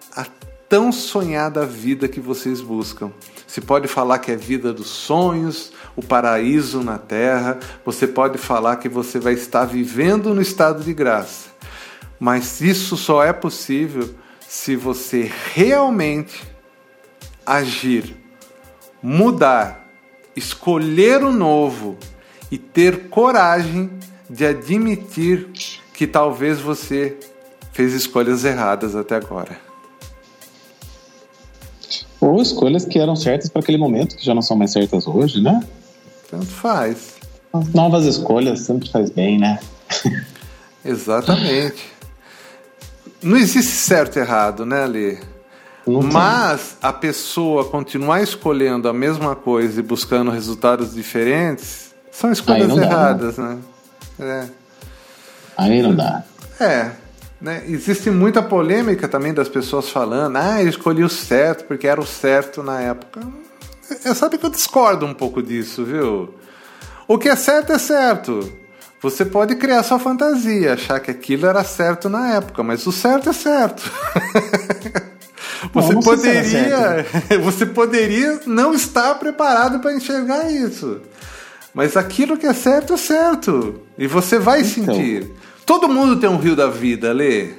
tão 0.70 0.92
sonhada 0.92 1.66
vida 1.66 2.06
que 2.06 2.20
vocês 2.20 2.61
buscam. 2.61 3.11
Se 3.44 3.61
pode 3.61 3.88
falar 3.88 4.20
que 4.20 4.30
é 4.30 4.37
vida 4.37 4.72
dos 4.72 4.87
sonhos, 4.87 5.72
o 5.96 6.02
paraíso 6.02 6.80
na 6.85 6.96
terra, 6.96 7.59
você 7.85 8.06
pode 8.06 8.38
falar 8.38 8.76
que 8.76 8.88
você 8.88 9.18
vai 9.18 9.33
estar 9.33 9.64
vivendo 9.64 10.33
no 10.33 10.40
estado 10.40 10.85
de 10.85 10.94
graça. 10.94 11.50
Mas 12.20 12.61
isso 12.61 12.96
só 12.96 13.24
é 13.24 13.33
possível 13.33 14.14
se 14.46 14.76
você 14.76 15.28
realmente 15.52 16.40
agir, 17.44 18.16
mudar, 19.02 19.88
escolher 20.37 21.24
o 21.24 21.33
novo 21.33 21.98
e 22.48 22.56
ter 22.56 23.09
coragem 23.09 23.90
de 24.28 24.46
admitir 24.46 25.48
que 25.92 26.06
talvez 26.06 26.61
você 26.61 27.18
fez 27.72 27.92
escolhas 27.92 28.44
erradas 28.44 28.94
até 28.94 29.16
agora. 29.16 29.69
Ou 32.20 32.40
escolhas 32.42 32.85
que 32.85 32.98
eram 32.98 33.16
certas 33.16 33.48
para 33.48 33.62
aquele 33.62 33.78
momento, 33.78 34.16
que 34.16 34.24
já 34.24 34.35
não 34.35 34.42
são 34.42 34.56
mais 34.56 34.72
certas 34.72 35.06
hoje, 35.06 35.40
né? 35.40 35.62
Tanto 36.30 36.46
faz. 36.46 37.14
Novas 37.74 38.04
escolhas 38.04 38.61
sempre 38.61 38.88
faz 38.90 39.11
bem, 39.11 39.38
né? 39.38 39.59
Exatamente. 40.85 41.83
Não 43.22 43.37
existe 43.37 43.72
certo 43.72 44.16
e 44.16 44.20
errado, 44.20 44.64
né, 44.64 44.87
Lê? 44.87 45.18
Mas 45.87 46.76
a 46.80 46.92
pessoa 46.92 47.64
continuar 47.64 48.22
escolhendo 48.22 48.88
a 48.88 48.92
mesma 48.92 49.35
coisa 49.35 49.80
e 49.80 49.83
buscando 49.83 50.30
resultados 50.30 50.94
diferentes 50.94 51.90
são 52.12 52.30
escolhas 52.30 52.76
erradas, 52.76 53.37
dá, 53.37 53.42
né? 53.42 53.59
né? 54.18 54.26
É. 54.46 54.48
Aí 55.56 55.83
não 55.83 55.94
dá. 55.94 56.22
É. 56.61 56.90
Né? 57.40 57.64
Existe 57.66 58.11
muita 58.11 58.42
polêmica 58.42 59.09
também 59.09 59.33
das 59.33 59.48
pessoas 59.48 59.88
falando, 59.88 60.37
ah, 60.37 60.62
eu 60.62 60.68
escolhi 60.68 61.03
o 61.03 61.09
certo 61.09 61.64
porque 61.64 61.87
era 61.87 62.00
o 62.00 62.07
certo 62.07 62.62
na 62.62 62.81
época. 62.81 63.20
Eu 64.05 64.14
sabe 64.14 64.38
que 64.38 64.44
eu 64.44 64.50
discordo 64.50 65.07
um 65.07 65.14
pouco 65.14 65.42
disso, 65.42 65.85
viu? 65.85 66.35
O 67.09 67.18
que 67.18 67.29
é 67.29 67.37
certo 67.37 67.72
é 67.72 67.79
certo. 67.79 68.53
Você 69.03 69.24
pode 69.24 69.57
criar 69.57 69.83
sua 69.83 69.98
fantasia, 69.98 70.74
achar 70.74 71.00
que 71.00 71.11
aquilo 71.11 71.46
era 71.46 71.64
certo 71.64 72.09
na 72.11 72.35
época, 72.35 72.62
mas 72.62 72.87
o 72.87 72.92
certo 72.92 73.31
é 73.31 73.33
certo. 73.33 73.90
você 75.72 75.88
não, 75.88 75.94
não 75.94 76.00
poderia, 76.03 76.44
certo, 76.44 77.40
você 77.42 77.64
poderia 77.64 78.40
não 78.46 78.74
estar 78.74 79.14
preparado 79.14 79.81
para 79.81 79.94
enxergar 79.94 80.50
isso. 80.53 81.00
Mas 81.72 81.96
aquilo 81.96 82.37
que 82.37 82.46
é 82.46 82.53
certo 82.53 82.92
é 82.92 82.96
certo. 82.98 83.81
E 83.96 84.07
você 84.07 84.38
vai 84.38 84.61
então. 84.61 84.94
sentir. 84.94 85.33
Todo 85.64 85.88
mundo 85.88 86.20
tem 86.20 86.29
um 86.29 86.37
rio 86.37 86.57
da 86.57 86.68
vida, 86.68 87.12
Lê. 87.12 87.51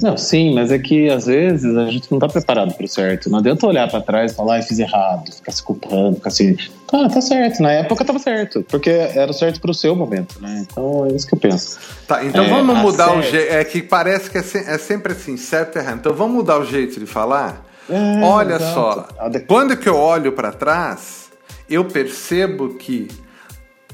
Não, 0.00 0.16
sim, 0.16 0.54
mas 0.54 0.70
é 0.70 0.78
que 0.78 1.10
às 1.10 1.26
vezes 1.26 1.76
a 1.76 1.86
gente 1.90 2.10
não 2.10 2.20
tá 2.20 2.28
preparado 2.28 2.72
pro 2.74 2.86
certo. 2.86 3.28
Não 3.28 3.40
adianta 3.40 3.66
olhar 3.66 3.90
para 3.90 4.00
trás 4.00 4.30
e 4.30 4.34
falar, 4.34 4.58
ah, 4.58 4.62
fiz 4.62 4.78
errado, 4.78 5.32
ficar 5.32 5.50
se 5.50 5.62
culpando, 5.62 6.16
ficar 6.16 6.28
assim, 6.28 6.56
ah, 6.92 7.08
tá 7.08 7.20
certo, 7.20 7.62
na 7.62 7.72
época 7.72 8.04
tava 8.04 8.18
certo, 8.18 8.64
porque 8.68 8.90
era 8.90 9.32
certo 9.32 9.60
pro 9.60 9.74
seu 9.74 9.96
momento, 9.96 10.40
né? 10.40 10.64
Então 10.70 11.06
é 11.06 11.14
isso 11.14 11.26
que 11.26 11.34
eu 11.34 11.38
penso. 11.38 11.78
Tá, 12.06 12.24
então 12.24 12.44
é, 12.44 12.48
vamos 12.48 12.78
mudar 12.78 13.16
o 13.16 13.22
jeito. 13.22 13.52
É 13.52 13.64
que 13.64 13.82
parece 13.82 14.30
que 14.30 14.38
é, 14.38 14.42
se... 14.42 14.58
é, 14.58 14.78
sempre 14.78 15.12
assim, 15.12 15.36
certo 15.36 15.76
e 15.76 15.78
errado. 15.80 15.98
Então 15.98 16.14
vamos 16.14 16.36
mudar 16.36 16.58
o 16.58 16.64
jeito 16.64 17.00
de 17.00 17.06
falar? 17.06 17.66
É, 17.90 18.22
Olha 18.22 18.54
exato. 18.54 18.74
só, 18.74 19.08
quando 19.48 19.76
que 19.76 19.88
eu 19.88 19.96
olho 19.96 20.32
para 20.32 20.52
trás, 20.52 21.28
eu 21.68 21.84
percebo 21.86 22.74
que 22.74 23.08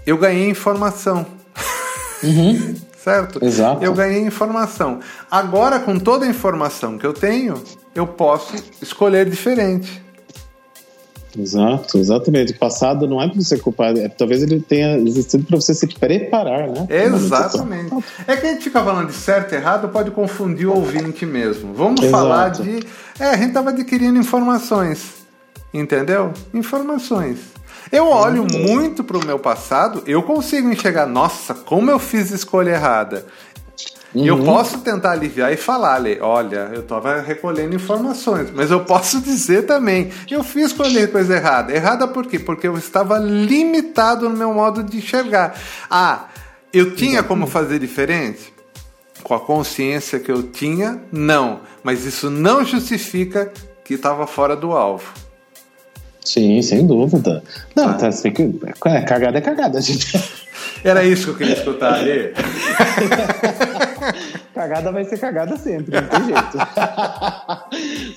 eu 0.07 0.18
ganhei 0.18 0.50
informação. 0.50 1.24
Uhum. 2.22 2.74
certo? 3.04 3.44
Exato. 3.44 3.84
Eu 3.84 3.92
ganhei 3.92 4.22
informação. 4.22 5.00
Agora, 5.30 5.78
com 5.78 5.98
toda 5.98 6.24
a 6.24 6.28
informação 6.28 6.96
que 6.96 7.06
eu 7.06 7.12
tenho, 7.12 7.62
eu 7.94 8.06
posso 8.06 8.54
escolher 8.80 9.28
diferente. 9.28 10.02
Exato, 11.38 11.98
exatamente. 11.98 12.52
O 12.52 12.58
passado 12.58 13.06
não 13.08 13.20
é 13.20 13.28
para 13.28 13.40
você 13.40 13.58
culpar, 13.58 13.94
é, 13.96 14.08
talvez 14.08 14.42
ele 14.42 14.60
tenha 14.60 14.96
existido 14.98 15.44
para 15.44 15.56
você 15.56 15.74
se 15.74 15.86
preparar, 15.86 16.68
né? 16.68 16.86
Exatamente. 16.88 17.92
É 18.26 18.36
que 18.36 18.46
a 18.46 18.52
gente 18.52 18.62
fica 18.62 18.82
falando 18.82 19.08
de 19.08 19.14
certo 19.14 19.52
e 19.52 19.56
errado, 19.56 19.88
pode 19.88 20.12
confundir 20.12 20.66
o 20.66 20.74
ouvinte 20.74 21.26
mesmo. 21.26 21.74
Vamos 21.74 22.02
Exato. 22.02 22.22
falar 22.22 22.48
de. 22.50 22.86
É, 23.18 23.30
a 23.30 23.36
gente 23.36 23.48
estava 23.48 23.70
adquirindo 23.70 24.18
informações. 24.18 25.24
Entendeu? 25.72 26.32
Informações. 26.54 27.38
Eu 27.92 28.09
olho 28.09 28.47
muito 28.51 29.05
para 29.05 29.18
o 29.18 29.25
meu 29.25 29.38
passado, 29.38 30.03
eu 30.07 30.23
consigo 30.23 30.70
enxergar, 30.70 31.07
nossa, 31.07 31.55
como 31.55 31.90
eu 31.90 31.99
fiz 31.99 32.31
escolha 32.31 32.70
errada. 32.70 33.27
E 34.14 34.29
eu 34.29 34.37
uhum. 34.37 34.44
posso 34.44 34.79
tentar 34.79 35.11
aliviar 35.11 35.53
e 35.53 35.57
falar, 35.57 36.01
olha, 36.20 36.70
eu 36.73 36.83
estava 36.83 37.20
recolhendo 37.20 37.75
informações, 37.75 38.49
mas 38.55 38.70
eu 38.70 38.85
posso 38.85 39.18
dizer 39.23 39.62
também, 39.66 40.12
eu 40.31 40.44
fiz 40.44 40.66
escolher 40.66 41.11
coisa 41.11 41.35
errada. 41.35 41.75
Errada 41.75 42.07
por 42.07 42.25
quê? 42.27 42.38
Porque 42.38 42.68
eu 42.68 42.79
estava 42.79 43.18
limitado 43.18 44.29
no 44.29 44.37
meu 44.37 44.55
modo 44.55 44.85
de 44.85 44.99
enxergar. 44.99 45.59
Ah, 45.90 46.27
eu 46.73 46.94
tinha 46.94 47.25
como 47.25 47.49
fazer 47.49 47.81
diferente? 47.81 48.55
Com 49.25 49.35
a 49.35 49.40
consciência 49.40 50.20
que 50.20 50.31
eu 50.31 50.44
tinha, 50.44 51.03
não. 51.11 51.61
Mas 51.83 52.05
isso 52.05 52.31
não 52.31 52.64
justifica 52.64 53.53
que 53.85 53.94
estava 53.94 54.29
fora 54.29 54.55
do 54.55 54.73
alvo. 54.73 55.12
Sim, 56.24 56.62
sem 56.62 56.87
dúvida. 56.87 57.42
Não, 57.76 57.90
ah. 57.90 57.94
tá, 57.94 58.10
você 58.10 58.30
tem 58.30 58.32
que. 58.32 58.66
É, 58.87 59.02
cagada 59.02 59.38
é 59.38 59.40
cagada, 59.40 59.80
gente. 59.80 60.20
Era 60.82 61.04
isso 61.04 61.24
que 61.24 61.30
eu 61.30 61.37
queria 61.37 61.54
escutar 61.54 61.94
ali. 61.94 62.32
cagada 64.54 64.92
vai 64.92 65.04
ser 65.04 65.18
cagada 65.18 65.56
sempre, 65.56 66.00
não 66.00 66.08
tem 66.08 66.24
jeito. 66.26 66.58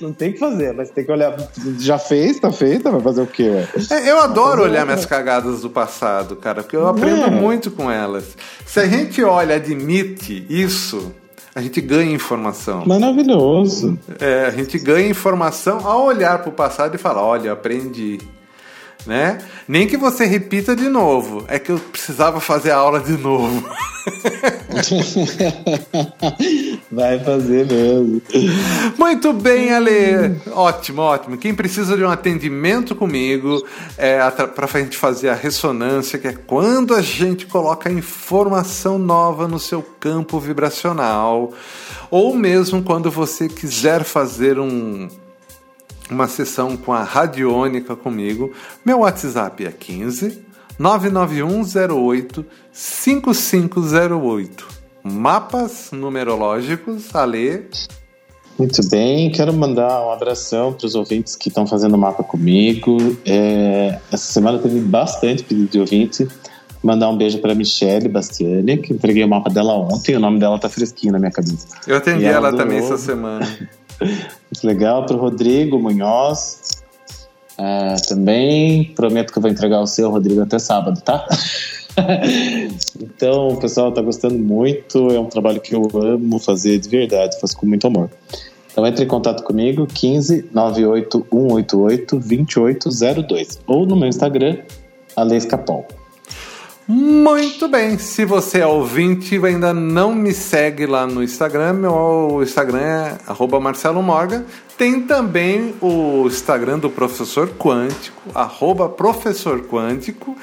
não 0.00 0.12
tem 0.12 0.32
que 0.32 0.38
fazer, 0.38 0.72
mas 0.72 0.90
tem 0.90 1.04
que 1.04 1.10
olhar. 1.10 1.36
Já 1.78 1.98
fez, 1.98 2.38
tá 2.38 2.52
feita, 2.52 2.90
vai 2.90 3.00
fazer 3.00 3.22
o 3.22 3.26
quê? 3.26 3.64
É, 3.90 4.10
eu 4.10 4.20
adoro 4.20 4.62
olhar 4.62 4.84
minhas 4.84 5.04
cagadas 5.04 5.62
do 5.62 5.70
passado, 5.70 6.36
cara, 6.36 6.62
porque 6.62 6.76
eu 6.76 6.86
aprendo 6.86 7.24
é. 7.24 7.30
muito 7.30 7.70
com 7.70 7.90
elas. 7.90 8.36
Se 8.64 8.80
a 8.80 8.86
gente 8.86 9.22
olha, 9.22 9.56
admite 9.56 10.46
isso, 10.48 11.12
a 11.58 11.60
gente 11.60 11.80
ganha 11.80 12.14
informação. 12.14 12.86
Maravilhoso. 12.86 13.98
É, 14.20 14.44
a 14.46 14.50
gente 14.50 14.78
ganha 14.78 15.08
informação 15.08 15.84
ao 15.84 16.04
olhar 16.04 16.38
para 16.38 16.50
o 16.50 16.52
passado 16.52 16.94
e 16.94 16.98
falar: 16.98 17.24
olha, 17.24 17.50
aprendi. 17.50 18.20
Né? 19.04 19.38
Nem 19.66 19.86
que 19.86 19.96
você 19.96 20.24
repita 20.24 20.76
de 20.76 20.88
novo, 20.88 21.44
é 21.48 21.58
que 21.58 21.72
eu 21.72 21.78
precisava 21.78 22.40
fazer 22.40 22.70
a 22.70 22.76
aula 22.76 23.00
de 23.00 23.16
novo. 23.16 23.68
Vai 26.90 27.22
fazer 27.22 27.66
mesmo. 27.66 28.22
Muito 28.96 29.34
bem, 29.34 29.74
Ale. 29.74 30.40
Ótimo, 30.52 31.02
ótimo. 31.02 31.36
Quem 31.36 31.54
precisa 31.54 31.94
de 31.96 32.02
um 32.02 32.08
atendimento 32.08 32.94
comigo 32.94 33.62
é 33.98 34.18
para 34.30 34.64
a 34.64 34.80
gente 34.80 34.96
fazer 34.96 35.28
a 35.28 35.34
ressonância, 35.34 36.18
que 36.18 36.28
é 36.28 36.32
quando 36.32 36.94
a 36.94 37.02
gente 37.02 37.46
coloca 37.46 37.92
informação 37.92 38.98
nova 38.98 39.46
no 39.46 39.58
seu 39.58 39.82
campo 39.82 40.40
vibracional, 40.40 41.52
ou 42.10 42.34
mesmo 42.34 42.82
quando 42.82 43.10
você 43.10 43.48
quiser 43.48 44.02
fazer 44.02 44.58
um 44.58 45.08
uma 46.10 46.26
sessão 46.26 46.74
com 46.74 46.90
a 46.90 47.02
radiônica 47.02 47.94
comigo. 47.94 48.50
Meu 48.82 49.00
WhatsApp 49.00 49.66
é 49.66 49.70
15 49.70 50.42
99108 50.78 52.46
5508 52.72 54.77
mapas 55.12 55.90
numerológicos, 55.92 57.14
Ale. 57.14 57.68
Muito 58.58 58.88
bem, 58.88 59.30
quero 59.30 59.52
mandar 59.52 60.04
um 60.04 60.10
abração 60.10 60.72
para 60.72 60.84
os 60.84 60.96
ouvintes 60.96 61.36
que 61.36 61.48
estão 61.48 61.64
fazendo 61.64 61.96
mapa 61.96 62.24
comigo. 62.24 63.16
É, 63.24 64.00
essa 64.10 64.32
semana 64.32 64.58
teve 64.58 64.80
bastante 64.80 65.44
pedido 65.44 65.70
de 65.70 65.78
ouvinte. 65.78 66.26
Mandar 66.82 67.08
um 67.08 67.16
beijo 67.16 67.38
para 67.38 67.54
Michelle 67.54 68.08
Bastiani, 68.08 68.78
que 68.78 68.92
entreguei 68.92 69.22
o 69.22 69.28
mapa 69.28 69.48
dela 69.48 69.74
ontem. 69.74 70.16
O 70.16 70.20
nome 70.20 70.40
dela 70.40 70.58
tá 70.58 70.68
fresquinho 70.68 71.12
na 71.12 71.20
minha 71.20 71.30
cabeça. 71.30 71.68
Eu 71.86 71.96
atendi 71.96 72.24
ela, 72.24 72.48
ela 72.48 72.56
também 72.56 72.78
essa 72.78 72.98
semana. 72.98 73.46
Muito 74.00 74.64
legal. 74.64 75.06
Para 75.06 75.16
o 75.16 75.20
Rodrigo 75.20 75.78
Munhoz. 75.78 76.82
É, 77.56 77.96
também 78.08 78.92
prometo 78.94 79.32
que 79.32 79.38
eu 79.38 79.42
vou 79.42 79.50
entregar 79.50 79.80
o 79.80 79.86
seu, 79.86 80.10
Rodrigo, 80.10 80.42
até 80.42 80.60
sábado, 80.60 81.00
tá? 81.00 81.26
então, 83.00 83.48
o 83.48 83.56
pessoal 83.56 83.90
está 83.90 84.00
gostando 84.02 84.38
muito. 84.38 85.10
É 85.10 85.18
um 85.18 85.26
trabalho 85.26 85.60
que 85.60 85.74
eu 85.74 85.88
amo 85.94 86.38
fazer 86.38 86.78
de 86.78 86.88
verdade, 86.88 87.38
faço 87.40 87.56
com 87.56 87.66
muito 87.66 87.86
amor. 87.86 88.10
Então, 88.70 88.86
entre 88.86 89.04
em 89.04 89.08
contato 89.08 89.42
comigo, 89.42 89.86
15 89.86 90.50
98 90.52 91.26
188 91.30 92.16
2802 92.16 93.60
ou 93.66 93.84
no 93.84 93.96
meu 93.96 94.08
Instagram, 94.08 94.58
Alex 95.16 95.44
Capol. 95.46 95.86
Muito 96.90 97.68
bem, 97.68 97.98
se 97.98 98.24
você 98.24 98.60
é 98.60 98.66
ouvinte 98.66 99.34
e 99.34 99.46
ainda 99.46 99.74
não 99.74 100.14
me 100.14 100.32
segue 100.32 100.86
lá 100.86 101.06
no 101.06 101.22
Instagram, 101.22 101.74
meu 101.74 102.40
Instagram 102.42 102.80
é 102.80 103.60
Marcelo 103.60 104.02
Morgan. 104.02 104.44
Tem 104.78 105.02
também 105.02 105.74
o 105.82 106.26
Instagram 106.26 106.78
do 106.78 106.88
Professor 106.88 107.48
Quântico, 107.58 108.22
arroba 108.34 108.88
Professor 108.88 109.60
Quântico. 109.66 110.34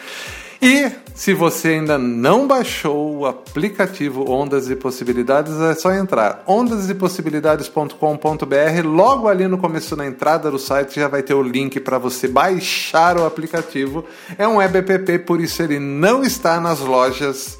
E 0.61 0.91
se 1.15 1.33
você 1.33 1.69
ainda 1.69 1.97
não 1.97 2.45
baixou 2.45 3.19
o 3.19 3.25
aplicativo 3.25 4.29
Ondas 4.29 4.69
e 4.69 4.75
Possibilidades, 4.75 5.57
é 5.61 5.73
só 5.73 5.93
entrar 5.93 6.43
ondasdepossibilidades.com.br. 6.45 8.85
Logo 8.85 9.29
ali 9.29 9.47
no 9.47 9.57
começo 9.57 9.95
na 9.95 10.05
entrada 10.05 10.51
do 10.51 10.59
site 10.59 10.99
já 10.99 11.07
vai 11.07 11.23
ter 11.23 11.33
o 11.33 11.41
link 11.41 11.79
para 11.79 11.97
você 11.97 12.27
baixar 12.27 13.17
o 13.17 13.25
aplicativo. 13.25 14.03
É 14.37 14.45
um 14.45 14.57
web 14.57 14.77
app, 14.77 15.19
por 15.19 15.39
isso 15.39 15.63
ele 15.63 15.79
não 15.79 16.21
está 16.21 16.59
nas 16.59 16.81
lojas 16.81 17.57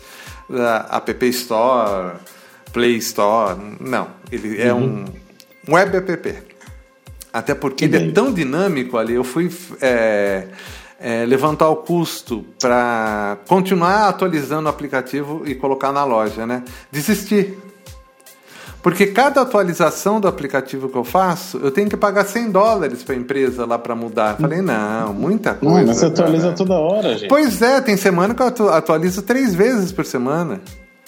da 0.49 0.89
App 0.91 1.25
Store, 1.27 2.17
Play 2.73 2.97
Store. 2.97 3.57
Não, 3.79 4.09
ele 4.29 4.61
é 4.61 4.73
uhum. 4.73 5.05
um 5.65 5.75
web 5.75 5.95
app. 5.95 6.43
Até 7.31 7.55
porque 7.55 7.85
ele 7.85 7.97
é 7.97 8.11
tão 8.11 8.33
dinâmico 8.33 8.97
ali. 8.97 9.13
Eu 9.13 9.23
fui. 9.23 9.49
É, 9.79 10.49
é, 10.99 11.25
levantar 11.25 11.69
o 11.69 11.77
custo 11.77 12.45
para 12.59 13.37
continuar 13.47 14.07
atualizando 14.09 14.67
o 14.67 14.69
aplicativo 14.69 15.43
e 15.45 15.55
colocar 15.55 15.91
na 15.91 16.03
loja, 16.03 16.45
né? 16.45 16.63
Desistir. 16.91 17.57
Porque 18.85 19.07
cada 19.07 19.41
atualização 19.41 20.21
do 20.21 20.27
aplicativo 20.27 20.87
que 20.87 20.95
eu 20.95 21.03
faço, 21.03 21.57
eu 21.57 21.71
tenho 21.71 21.89
que 21.89 21.97
pagar 21.97 22.23
100 22.23 22.51
dólares 22.51 23.01
para 23.01 23.15
a 23.15 23.17
empresa 23.17 23.65
lá 23.65 23.79
para 23.79 23.95
mudar. 23.95 24.37
Falei, 24.37 24.61
não, 24.61 25.11
muita 25.11 25.55
coisa. 25.55 25.79
Não, 25.79 25.87
mas 25.87 25.97
você 25.97 26.05
atualiza 26.05 26.51
toda 26.51 26.75
hora, 26.75 27.17
gente. 27.17 27.27
Pois 27.27 27.63
é, 27.63 27.81
tem 27.81 27.97
semana 27.97 28.35
que 28.35 28.41
eu 28.43 28.71
atualizo 28.71 29.23
três 29.23 29.55
vezes 29.55 29.91
por 29.91 30.05
semana. 30.05 30.61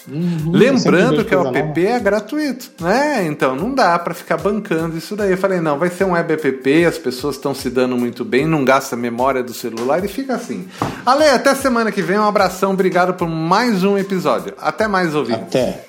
Uhum, 0.10 0.52
Lembrando 0.52 1.26
que 1.26 1.36
o 1.36 1.48
app 1.48 1.86
é 1.86 2.00
gratuito, 2.00 2.72
né? 2.80 3.26
Então 3.26 3.56
não 3.56 3.74
dá 3.74 4.00
para 4.00 4.14
ficar 4.14 4.38
bancando 4.38 4.98
isso 4.98 5.16
daí. 5.16 5.32
Eu 5.32 5.38
falei, 5.38 5.60
não, 5.60 5.78
vai 5.78 5.90
ser 5.90 6.06
um 6.06 6.12
web 6.12 6.34
app, 6.34 6.86
as 6.86 6.98
pessoas 6.98 7.36
estão 7.36 7.54
se 7.54 7.70
dando 7.70 7.98
muito 7.98 8.24
bem, 8.24 8.46
não 8.46 8.64
gasta 8.64 8.96
a 8.96 8.98
memória 8.98 9.44
do 9.44 9.54
celular 9.54 10.04
e 10.04 10.08
fica 10.08 10.36
assim. 10.36 10.68
Ale, 11.06 11.26
até 11.26 11.54
semana 11.56 11.92
que 11.92 12.02
vem, 12.02 12.18
um 12.18 12.28
abração, 12.28 12.72
obrigado 12.72 13.14
por 13.14 13.28
mais 13.28 13.84
um 13.84 13.98
episódio. 13.98 14.54
Até 14.60 14.88
mais 14.88 15.14
ouvintes. 15.14 15.44
Até. 15.44 15.86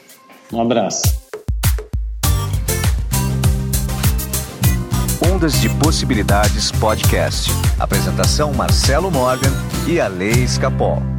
Um 0.52 0.60
abraço. 0.60 1.02
Ondas 5.32 5.60
de 5.60 5.68
Possibilidades 5.68 6.72
Podcast. 6.72 7.50
Apresentação 7.78 8.52
Marcelo 8.52 9.10
Morgan 9.10 9.52
e 9.86 10.00
Ale 10.00 10.42
Escapol. 10.42 11.17